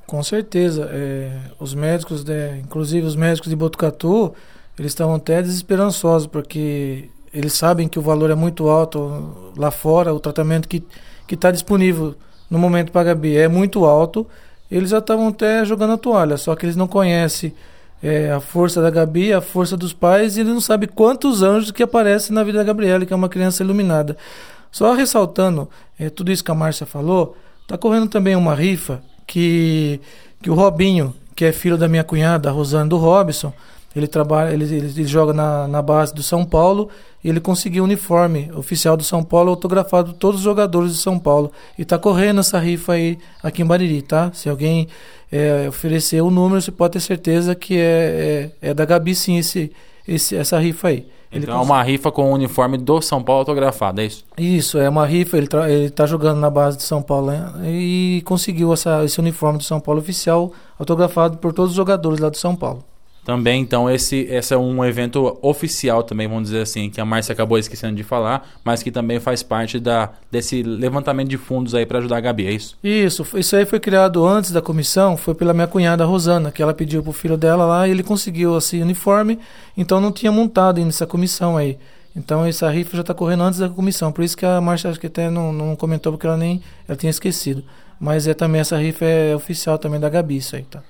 Com 0.07 0.23
certeza. 0.23 0.91
É, 0.93 1.35
os 1.59 1.73
médicos, 1.73 2.23
né, 2.23 2.61
inclusive 2.63 3.07
os 3.07 3.17
médicos 3.17 3.49
de 3.49 3.57
Botucatu, 3.57 4.35
eles 4.79 4.93
estavam 4.93 5.15
até 5.15 5.41
desesperançosos, 5.41 6.27
porque 6.27 7.09
eles 7.33 7.55
sabem 7.55 7.89
que 7.89 7.99
o 7.99 8.03
valor 8.03 8.31
é 8.31 8.35
muito 8.35 8.69
alto 8.69 9.51
lá 9.57 9.71
fora, 9.71 10.13
o 10.13 10.21
tratamento 10.21 10.69
que 10.69 10.85
está 11.31 11.51
disponível 11.51 12.15
no 12.55 12.61
momento 12.61 12.93
para 12.93 13.01
a 13.01 13.05
Gabi 13.05 13.37
é 13.37 13.49
muito 13.49 13.85
alto, 13.85 14.27
eles 14.71 14.91
já 14.91 14.99
estavam 14.99 15.29
até 15.29 15.65
jogando 15.65 15.95
a 15.95 15.99
toalha, 15.99 16.37
só 16.37 16.55
que 16.55 16.65
eles 16.65 16.77
não 16.77 16.87
conhecem 16.87 17.53
é, 18.03 18.31
a 18.31 18.41
força 18.41 18.81
da 18.81 18.91
Gabi, 18.91 19.33
a 19.33 19.41
força 19.41 19.77
dos 19.77 19.93
pais, 19.93 20.37
e 20.37 20.41
eles 20.41 20.53
não 20.53 20.61
sabem 20.61 20.89
quantos 20.89 21.43
anjos 21.43 21.71
que 21.71 21.83
aparecem 21.83 22.35
na 22.35 22.45
vida 22.45 22.59
da 22.59 22.65
Gabriela, 22.65 23.05
que 23.05 23.13
é 23.13 23.17
uma 23.17 23.29
criança 23.29 23.63
iluminada. 23.63 24.17
Só 24.71 24.93
ressaltando 24.95 25.69
é, 25.99 26.09
tudo 26.09 26.31
isso 26.31 26.45
que 26.45 26.51
a 26.51 26.55
Márcia 26.55 26.87
falou, 26.87 27.37
está 27.63 27.77
correndo 27.77 28.09
também 28.09 28.37
uma 28.37 28.55
rifa 28.55 29.03
que, 29.27 30.01
que 30.41 30.51
o 30.51 30.55
Robinho, 30.55 31.15
que 31.35 31.45
é 31.45 31.53
filho 31.53 31.77
da 31.77 31.89
minha 31.89 32.05
cunhada, 32.05 32.49
a 32.49 32.53
Rosane 32.53 32.89
do 32.89 32.97
Robson, 32.97 33.53
ele 33.95 34.07
trabalha, 34.07 34.53
ele, 34.53 34.65
ele, 34.65 34.87
ele 34.87 35.05
joga 35.05 35.33
na, 35.33 35.69
na 35.69 35.81
base 35.83 36.15
do 36.15 36.23
São 36.23 36.45
Paulo 36.45 36.89
e 37.23 37.29
ele 37.29 37.41
conseguiu 37.41 37.83
o 37.83 37.87
uniforme 37.87 38.51
oficial 38.57 38.97
do 38.97 39.05
São 39.05 39.23
Paulo 39.23 39.51
autografado 39.51 40.13
por 40.13 40.19
todos 40.19 40.41
os 40.41 40.45
jogadores 40.45 40.93
do 40.93 40.99
São 40.99 41.19
Paulo. 41.19 41.51
E 41.79 41.83
está 41.83 41.99
correndo 41.99 42.41
essa 42.41 42.59
rifa 42.59 42.95
aí 42.95 43.19
aqui 43.43 43.63
em 43.63 43.67
Bariri, 43.67 44.03
tá? 44.03 44.31
Se 44.35 44.49
alguém 44.49 44.89
é, 45.33 45.67
oferecer 45.69 46.21
o 46.23 46.31
número, 46.31 46.61
você 46.61 46.71
pode 46.73 46.95
ter 46.95 47.01
certeza 47.01 47.55
que 47.55 47.77
é, 47.79 48.51
é, 48.63 48.71
é 48.71 48.75
da 48.75 48.85
Gabi 48.85 49.15
sim 49.15 49.39
esse, 49.39 49.71
esse, 50.07 50.37
essa 50.37 50.59
rifa 50.59 50.89
aí. 50.89 51.07
Ele 51.33 51.45
Então 51.45 51.59
é 51.59 51.63
uma 51.63 51.83
rifa 51.83 52.13
com 52.13 52.31
o 52.31 52.35
uniforme 52.35 52.79
do 52.79 53.01
São 53.01 53.21
Paulo 53.21 53.41
autografado, 53.41 54.01
é 54.01 54.07
isso? 54.07 54.25
Isso, 54.39 54.79
é 54.79 54.89
uma 54.89 55.05
rifa, 55.05 55.37
ele, 55.37 55.49
tra- 55.49 55.69
ele 55.69 55.91
tá 55.91 56.07
jogando 56.07 56.39
na 56.39 56.49
base 56.49 56.77
de 56.77 56.85
São 56.85 57.03
Paulo 57.03 57.27
né? 57.29 57.53
e 57.65 58.23
conseguiu 58.25 58.73
essa, 58.73 59.05
esse 59.05 59.19
uniforme 59.19 59.59
do 59.59 59.65
São 59.65 59.81
Paulo 59.81 60.01
oficial, 60.01 60.53
autografado 60.79 61.39
por 61.39 61.53
todos 61.53 61.73
os 61.73 61.77
jogadores 61.77 62.21
lá 62.21 62.29
do 62.29 62.37
São 62.37 62.55
Paulo. 62.55 62.85
Também, 63.25 63.63
então, 63.63 63.91
esse, 63.91 64.17
esse 64.31 64.53
é 64.53 64.57
um 64.57 64.85
evento 64.85 65.39
oficial 65.41 66.03
também, 66.03 66.29
vamos 66.29 66.45
dizer 66.45 66.61
assim, 66.61 66.91
que 66.91 67.01
a 67.01 67.07
Márcia 67.07 67.33
acabou 67.33 67.57
esquecendo 67.57 67.97
de 67.97 68.03
falar, 68.03 68.47
mas 68.63 68.83
que 68.83 68.91
também 68.91 69.19
faz 69.19 69.43
parte 69.43 69.81
da, 69.81 70.11
desse 70.31 70.63
levantamento 70.63 71.29
de 71.29 71.39
fundos 71.39 71.75
aí 71.75 71.87
para 71.87 71.99
ajudar 72.01 72.19
a 72.19 72.21
Gabi, 72.21 72.47
é 72.47 72.53
isso? 72.53 72.77
Isso, 72.85 73.27
isso 73.35 73.57
aí 73.57 73.65
foi 73.65 73.81
criado 73.81 74.27
antes 74.27 74.51
da 74.51 74.61
comissão, 74.61 75.17
foi 75.17 75.35
pela 75.35 75.55
minha 75.55 75.67
cunhada 75.67 76.05
Rosana, 76.05 76.53
que 76.53 76.63
ela 76.63 76.75
pediu 76.75 77.03
pro 77.03 77.13
filho 77.13 77.39
dela 77.39 77.65
lá 77.65 77.89
e 77.89 77.93
ele 77.93 78.03
conseguiu 78.03 78.59
esse 78.59 78.81
uniforme, 78.83 79.39
então 79.75 80.03
não 80.03 80.13
tinha 80.13 80.31
montado 80.31 80.77
ainda 80.77 80.91
essa 80.91 81.07
comissão 81.07 81.57
aí. 81.57 81.79
Então 82.15 82.45
essa 82.45 82.71
rifa 82.71 82.97
já 82.97 83.01
está 83.01 83.15
correndo 83.15 83.43
antes 83.43 83.59
da 83.59 83.69
comissão, 83.71 84.13
por 84.13 84.23
isso 84.23 84.37
que 84.37 84.45
a 84.45 84.61
Márcia 84.61 84.91
acho 84.91 85.01
que 85.01 85.07
até 85.07 85.31
não, 85.31 85.53
não 85.53 85.75
comentou 85.75 86.13
porque 86.13 86.27
ela 86.27 86.37
nem 86.37 86.63
ela 86.87 86.97
tinha 86.97 87.11
esquecido. 87.11 87.65
Mas 87.99 88.29
é 88.29 88.35
também 88.35 88.61
essa 88.61 88.77
rifa 88.77 89.05
é 89.05 89.35
oficial 89.35 89.79
também 89.79 89.99
da 89.99 90.09
Gabi, 90.09 90.37
isso 90.37 90.55
aí, 90.57 90.63
tá? 90.63 90.83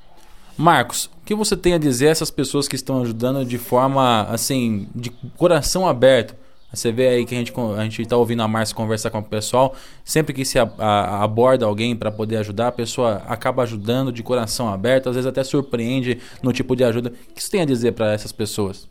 Marcos, 0.56 1.06
o 1.06 1.24
que 1.24 1.34
você 1.34 1.56
tem 1.56 1.74
a 1.74 1.78
dizer 1.78 2.08
a 2.08 2.10
essas 2.10 2.30
pessoas 2.30 2.68
que 2.68 2.76
estão 2.76 3.02
ajudando 3.02 3.44
de 3.44 3.58
forma, 3.58 4.22
assim, 4.30 4.88
de 4.94 5.10
coração 5.36 5.86
aberto? 5.86 6.34
Você 6.72 6.90
vê 6.90 7.06
aí 7.08 7.24
que 7.24 7.34
a 7.34 7.38
gente, 7.38 7.52
a 7.78 7.82
gente 7.84 8.04
tá 8.04 8.16
ouvindo 8.16 8.42
a 8.42 8.48
Márcia 8.48 8.74
conversar 8.74 9.08
com 9.10 9.20
o 9.20 9.22
pessoal. 9.22 9.76
Sempre 10.04 10.34
que 10.34 10.44
se 10.44 10.58
a- 10.58 10.68
a- 10.76 11.22
aborda 11.22 11.64
alguém 11.66 11.94
para 11.94 12.10
poder 12.10 12.36
ajudar, 12.38 12.68
a 12.68 12.72
pessoa 12.72 13.22
acaba 13.28 13.62
ajudando 13.62 14.10
de 14.10 14.24
coração 14.24 14.68
aberto, 14.68 15.08
às 15.08 15.14
vezes 15.14 15.28
até 15.28 15.44
surpreende 15.44 16.18
no 16.42 16.52
tipo 16.52 16.74
de 16.74 16.82
ajuda. 16.82 17.12
O 17.30 17.34
que 17.34 17.40
você 17.42 17.50
tem 17.50 17.60
a 17.60 17.64
dizer 17.64 17.92
para 17.92 18.12
essas 18.12 18.32
pessoas? 18.32 18.88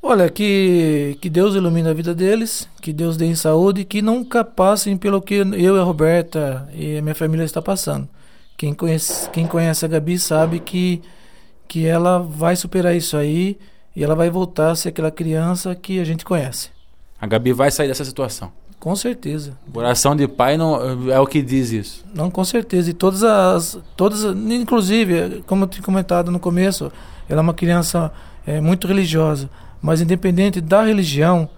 Olha, 0.00 0.28
que, 0.28 1.16
que 1.20 1.28
Deus 1.28 1.54
ilumine 1.56 1.88
a 1.88 1.92
vida 1.94 2.14
deles, 2.14 2.68
que 2.80 2.92
Deus 2.92 3.16
dê 3.16 3.26
em 3.26 3.34
saúde, 3.36 3.84
que 3.84 4.00
nunca 4.00 4.44
passem 4.44 4.96
pelo 4.96 5.20
que 5.20 5.34
eu 5.34 5.76
e 5.76 5.80
a 5.80 5.82
Roberta 5.82 6.68
e 6.74 6.98
a 6.98 7.02
minha 7.02 7.14
família 7.14 7.44
está 7.44 7.60
passando. 7.62 8.08
Quem 8.56 8.72
conhece, 8.72 9.28
quem 9.30 9.46
conhece 9.46 9.84
a 9.84 9.88
Gabi 9.88 10.18
sabe 10.18 10.60
que, 10.60 11.02
que 11.66 11.86
ela 11.86 12.18
vai 12.18 12.54
superar 12.54 12.94
isso 12.94 13.16
aí 13.16 13.58
e 13.94 14.02
ela 14.02 14.14
vai 14.14 14.30
voltar 14.30 14.70
a 14.70 14.76
ser 14.76 14.90
aquela 14.90 15.10
criança 15.10 15.74
que 15.74 15.98
a 15.98 16.04
gente 16.04 16.24
conhece. 16.24 16.70
A 17.20 17.26
Gabi 17.26 17.52
vai 17.52 17.70
sair 17.70 17.88
dessa 17.88 18.04
situação. 18.04 18.52
Com 18.82 18.96
certeza. 18.96 19.56
Coração 19.72 20.16
de 20.16 20.26
pai 20.26 20.56
não 20.56 21.08
é 21.08 21.20
o 21.20 21.24
que 21.24 21.40
diz 21.40 21.70
isso. 21.70 22.04
Não, 22.12 22.28
com 22.28 22.44
certeza. 22.44 22.90
E 22.90 22.92
todas 22.92 23.22
as. 23.22 23.78
Todas, 23.96 24.24
inclusive, 24.24 25.44
como 25.46 25.62
eu 25.62 25.68
tinha 25.68 25.84
comentado 25.84 26.32
no 26.32 26.40
começo, 26.40 26.90
ela 27.28 27.40
é 27.40 27.42
uma 27.42 27.54
criança 27.54 28.12
é, 28.44 28.60
muito 28.60 28.88
religiosa. 28.88 29.48
Mas 29.80 30.00
independente 30.00 30.60
da 30.60 30.82
religião, 30.82 31.48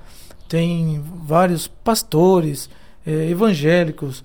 tem 0.47 1.03
vários 1.25 1.67
pastores, 1.67 2.69
é, 3.07 3.31
evangélicos. 3.31 4.23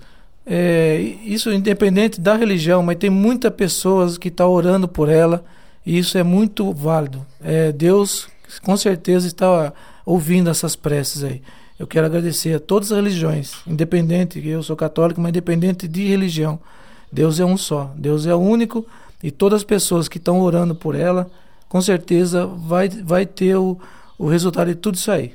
É, 0.52 0.98
isso 1.24 1.52
independente 1.52 2.20
da 2.20 2.34
religião, 2.34 2.82
mas 2.82 2.96
tem 2.96 3.08
muitas 3.08 3.54
pessoas 3.54 4.18
que 4.18 4.26
estão 4.26 4.50
orando 4.50 4.88
por 4.88 5.08
ela. 5.08 5.44
E 5.86 5.96
isso 5.96 6.18
é 6.18 6.24
muito 6.24 6.72
válido. 6.72 7.24
É, 7.40 7.70
Deus 7.70 8.28
com 8.60 8.76
certeza 8.76 9.28
está 9.28 9.72
ouvindo 10.04 10.50
essas 10.50 10.74
preces 10.74 11.22
aí. 11.22 11.40
Eu 11.78 11.86
quero 11.86 12.06
agradecer 12.06 12.54
a 12.54 12.58
todas 12.58 12.90
as 12.90 12.98
religiões, 12.98 13.54
independente, 13.64 14.44
eu 14.44 14.60
sou 14.60 14.74
católico, 14.74 15.20
mas 15.20 15.30
independente 15.30 15.86
de 15.86 16.08
religião. 16.08 16.58
Deus 17.12 17.38
é 17.38 17.44
um 17.44 17.56
só, 17.56 17.92
Deus 17.96 18.26
é 18.26 18.34
único 18.34 18.84
e 19.22 19.30
todas 19.30 19.58
as 19.58 19.64
pessoas 19.64 20.08
que 20.08 20.18
estão 20.18 20.40
orando 20.40 20.74
por 20.74 20.96
ela, 20.96 21.30
com 21.68 21.80
certeza 21.80 22.44
vai, 22.44 22.88
vai 22.88 23.24
ter 23.24 23.54
o, 23.54 23.78
o 24.18 24.26
resultado 24.26 24.66
de 24.66 24.74
tudo 24.74 24.96
isso 24.96 25.12
aí. 25.12 25.32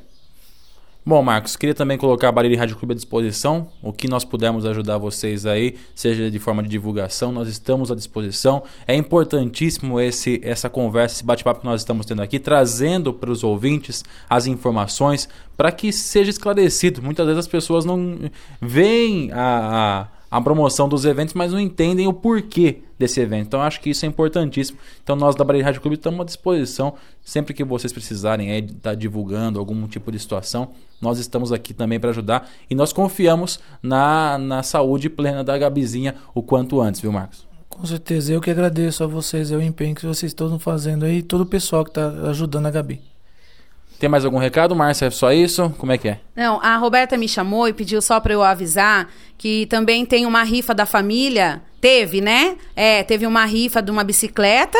Bom, 1.07 1.21
Marcos, 1.21 1.55
queria 1.55 1.75
também 1.75 1.99
colocar 1.99 2.29
a 2.29 2.31
Bariri 2.31 2.55
Rádio 2.55 2.77
Clube 2.77 2.93
à 2.93 2.95
disposição. 2.95 3.67
O 3.79 3.93
que 3.93 4.07
nós 4.07 4.25
pudermos 4.25 4.65
ajudar 4.65 4.97
vocês 4.97 5.45
aí, 5.45 5.75
seja 5.93 6.31
de 6.31 6.39
forma 6.39 6.63
de 6.63 6.69
divulgação, 6.69 7.31
nós 7.31 7.47
estamos 7.47 7.91
à 7.91 7.95
disposição. 7.95 8.63
É 8.87 8.95
importantíssimo 8.95 9.99
esse, 9.99 10.41
essa 10.43 10.67
conversa, 10.67 11.17
esse 11.17 11.23
bate-papo 11.23 11.59
que 11.59 11.65
nós 11.67 11.81
estamos 11.81 12.07
tendo 12.07 12.23
aqui, 12.23 12.39
trazendo 12.39 13.13
para 13.13 13.29
os 13.29 13.43
ouvintes 13.43 14.03
as 14.27 14.47
informações 14.47 15.29
para 15.55 15.71
que 15.71 15.93
seja 15.93 16.31
esclarecido. 16.31 17.03
Muitas 17.03 17.27
vezes 17.27 17.41
as 17.41 17.47
pessoas 17.47 17.85
não 17.85 18.17
veem 18.59 19.31
a, 19.31 19.37
a, 20.01 20.07
a 20.29 20.41
promoção 20.41 20.89
dos 20.89 21.05
eventos, 21.05 21.33
mas 21.33 21.51
não 21.51 21.59
entendem 21.59 22.07
o 22.07 22.13
porquê 22.13 22.81
desse 22.97 23.19
evento. 23.19 23.47
Então, 23.47 23.61
acho 23.61 23.79
que 23.81 23.89
isso 23.89 24.05
é 24.05 24.07
importantíssimo. 24.07 24.77
Então, 25.03 25.15
nós 25.15 25.35
da 25.35 25.43
Bariri 25.43 25.63
Rádio 25.63 25.81
Clube 25.81 25.95
estamos 25.95 26.19
à 26.19 26.23
disposição. 26.23 26.93
Sempre 27.23 27.53
que 27.53 27.63
vocês 27.63 27.91
precisarem 27.91 28.57
estar 28.57 28.95
divulgando 28.95 29.59
algum 29.59 29.87
tipo 29.87 30.11
de 30.11 30.19
situação, 30.19 30.69
nós 31.01 31.19
estamos 31.19 31.51
aqui 31.51 31.73
também 31.73 31.99
para 31.99 32.09
ajudar. 32.09 32.49
E 32.69 32.75
nós 32.75 32.93
confiamos 32.93 33.59
na, 33.81 34.37
na 34.37 34.63
saúde 34.63 35.09
plena 35.09 35.43
da 35.43 35.57
Gabizinha 35.57 36.15
o 36.33 36.41
quanto 36.41 36.81
antes, 36.81 37.01
viu, 37.01 37.11
Marcos? 37.11 37.45
Com 37.69 37.85
certeza, 37.85 38.31
eu 38.31 38.39
que 38.39 38.49
agradeço 38.49 39.03
a 39.03 39.07
vocês, 39.07 39.51
é 39.51 39.57
o 39.57 39.61
empenho 39.61 39.95
que 39.95 40.05
vocês 40.05 40.31
estão 40.31 40.57
fazendo 40.57 41.03
aí, 41.03 41.17
e 41.17 41.23
todo 41.23 41.41
o 41.41 41.45
pessoal 41.45 41.83
que 41.83 41.89
está 41.89 42.07
ajudando 42.29 42.67
a 42.67 42.71
Gabi. 42.71 43.01
Tem 43.99 44.09
mais 44.09 44.25
algum 44.25 44.37
recado, 44.37 44.75
Márcia? 44.75 45.05
É 45.05 45.09
só 45.09 45.31
isso? 45.31 45.73
Como 45.77 45.91
é 45.91 45.97
que 45.97 46.09
é? 46.09 46.19
Não, 46.35 46.59
a 46.61 46.75
Roberta 46.77 47.17
me 47.17 47.27
chamou 47.27 47.67
e 47.67 47.73
pediu 47.73 48.01
só 48.01 48.19
para 48.19 48.33
eu 48.33 48.43
avisar 48.43 49.09
que 49.37 49.65
também 49.67 50.05
tem 50.05 50.25
uma 50.25 50.43
rifa 50.43 50.73
da 50.73 50.85
família. 50.85 51.61
Teve, 51.79 52.21
né? 52.21 52.57
É, 52.75 53.03
teve 53.03 53.25
uma 53.25 53.45
rifa 53.45 53.81
de 53.81 53.91
uma 53.91 54.03
bicicleta. 54.03 54.77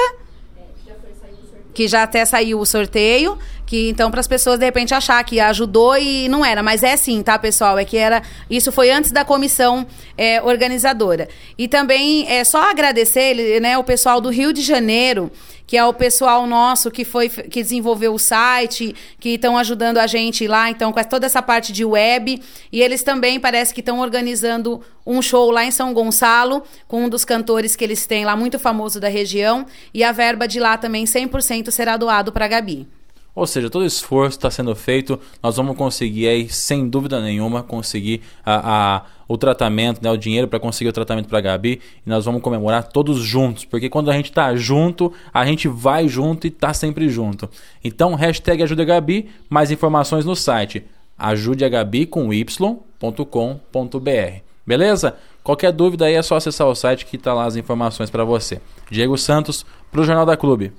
Que 1.73 1.87
já 1.89 2.03
até 2.03 2.23
saiu 2.23 2.59
o 2.59 2.65
sorteio. 2.65 3.37
Que 3.65 3.89
então, 3.89 4.09
para 4.09 4.19
as 4.19 4.27
pessoas 4.27 4.59
de 4.59 4.65
repente 4.65 4.93
achar 4.93 5.23
que 5.23 5.39
ajudou 5.39 5.97
e 5.97 6.27
não 6.29 6.45
era. 6.45 6.63
Mas 6.63 6.83
é 6.83 6.95
sim, 6.95 7.21
tá, 7.21 7.37
pessoal? 7.37 7.77
É 7.77 7.85
que 7.85 7.97
era. 7.97 8.21
Isso 8.49 8.71
foi 8.71 8.91
antes 8.91 9.11
da 9.11 9.25
comissão 9.25 9.85
é, 10.17 10.41
organizadora. 10.41 11.27
E 11.57 11.67
também 11.67 12.27
é 12.29 12.43
só 12.43 12.69
agradecer 12.69 13.59
né, 13.59 13.77
o 13.77 13.83
pessoal 13.83 14.21
do 14.21 14.29
Rio 14.29 14.53
de 14.53 14.61
Janeiro 14.61 15.31
que 15.67 15.77
é 15.77 15.85
o 15.85 15.93
pessoal 15.93 16.45
nosso 16.45 16.91
que 16.91 17.03
foi 17.03 17.29
que 17.29 17.61
desenvolveu 17.61 18.13
o 18.13 18.19
site, 18.19 18.95
que 19.19 19.29
estão 19.29 19.57
ajudando 19.57 19.97
a 19.97 20.07
gente 20.07 20.47
lá, 20.47 20.69
então 20.69 20.91
com 20.91 21.03
toda 21.03 21.25
essa 21.25 21.41
parte 21.41 21.71
de 21.71 21.83
web, 21.83 22.41
e 22.71 22.81
eles 22.81 23.03
também 23.03 23.39
parece 23.39 23.73
que 23.73 23.79
estão 23.79 23.99
organizando 23.99 24.81
um 25.05 25.21
show 25.21 25.51
lá 25.51 25.65
em 25.65 25.71
São 25.71 25.93
Gonçalo 25.93 26.63
com 26.87 27.03
um 27.03 27.09
dos 27.09 27.23
cantores 27.23 27.75
que 27.75 27.83
eles 27.83 28.05
têm 28.05 28.25
lá 28.25 28.35
muito 28.35 28.57
famoso 28.57 28.99
da 28.99 29.07
região, 29.07 29.65
e 29.93 30.03
a 30.03 30.11
verba 30.11 30.47
de 30.47 30.59
lá 30.59 30.77
também 30.77 31.05
100% 31.05 31.71
será 31.71 31.97
doado 31.97 32.31
para 32.31 32.47
Gabi. 32.47 32.87
Ou 33.35 33.45
seja, 33.45 33.69
todo 33.69 33.85
esforço 33.85 34.37
está 34.37 34.49
sendo 34.49 34.73
feito, 34.73 35.19
nós 35.43 35.57
vamos 35.57 35.75
conseguir 35.75 36.27
aí, 36.27 36.49
sem 36.49 36.87
dúvida 36.87 37.21
nenhuma, 37.21 37.61
conseguir 37.61 38.21
a, 38.45 38.95
a 38.95 39.01
o 39.27 39.37
tratamento, 39.37 40.03
né, 40.03 40.11
o 40.11 40.17
dinheiro 40.17 40.47
para 40.47 40.59
conseguir 40.59 40.89
o 40.89 40.93
tratamento 40.93 41.27
para 41.27 41.39
a 41.39 41.41
Gabi 41.41 41.81
e 42.05 42.09
nós 42.09 42.25
vamos 42.25 42.43
comemorar 42.43 42.83
todos 42.83 43.17
juntos, 43.17 43.65
porque 43.65 43.89
quando 43.89 44.11
a 44.11 44.13
gente 44.13 44.31
tá 44.31 44.55
junto, 44.55 45.11
a 45.33 45.43
gente 45.43 45.67
vai 45.67 46.07
junto 46.07 46.45
e 46.45 46.51
tá 46.51 46.75
sempre 46.75 47.09
junto. 47.09 47.49
Então, 47.83 48.13
hashtag 48.13 48.61
ajuda 48.61 48.83
a 48.83 48.85
Gabi, 48.85 49.29
mais 49.49 49.71
informações 49.71 50.25
no 50.25 50.35
site 50.35 50.85
ajudeagabi 51.17 52.05
com 52.05 52.33
y.com.br. 52.33 52.79
Beleza? 54.65 55.15
Qualquer 55.43 55.71
dúvida 55.71 56.05
aí 56.05 56.15
é 56.15 56.21
só 56.21 56.35
acessar 56.35 56.67
o 56.67 56.75
site 56.75 57.05
que 57.05 57.17
tá 57.17 57.33
lá 57.33 57.45
as 57.45 57.55
informações 57.55 58.09
para 58.09 58.23
você. 58.23 58.59
Diego 58.89 59.17
Santos, 59.17 59.65
para 59.91 60.01
o 60.01 60.03
Jornal 60.03 60.25
da 60.25 60.35
Clube. 60.35 60.73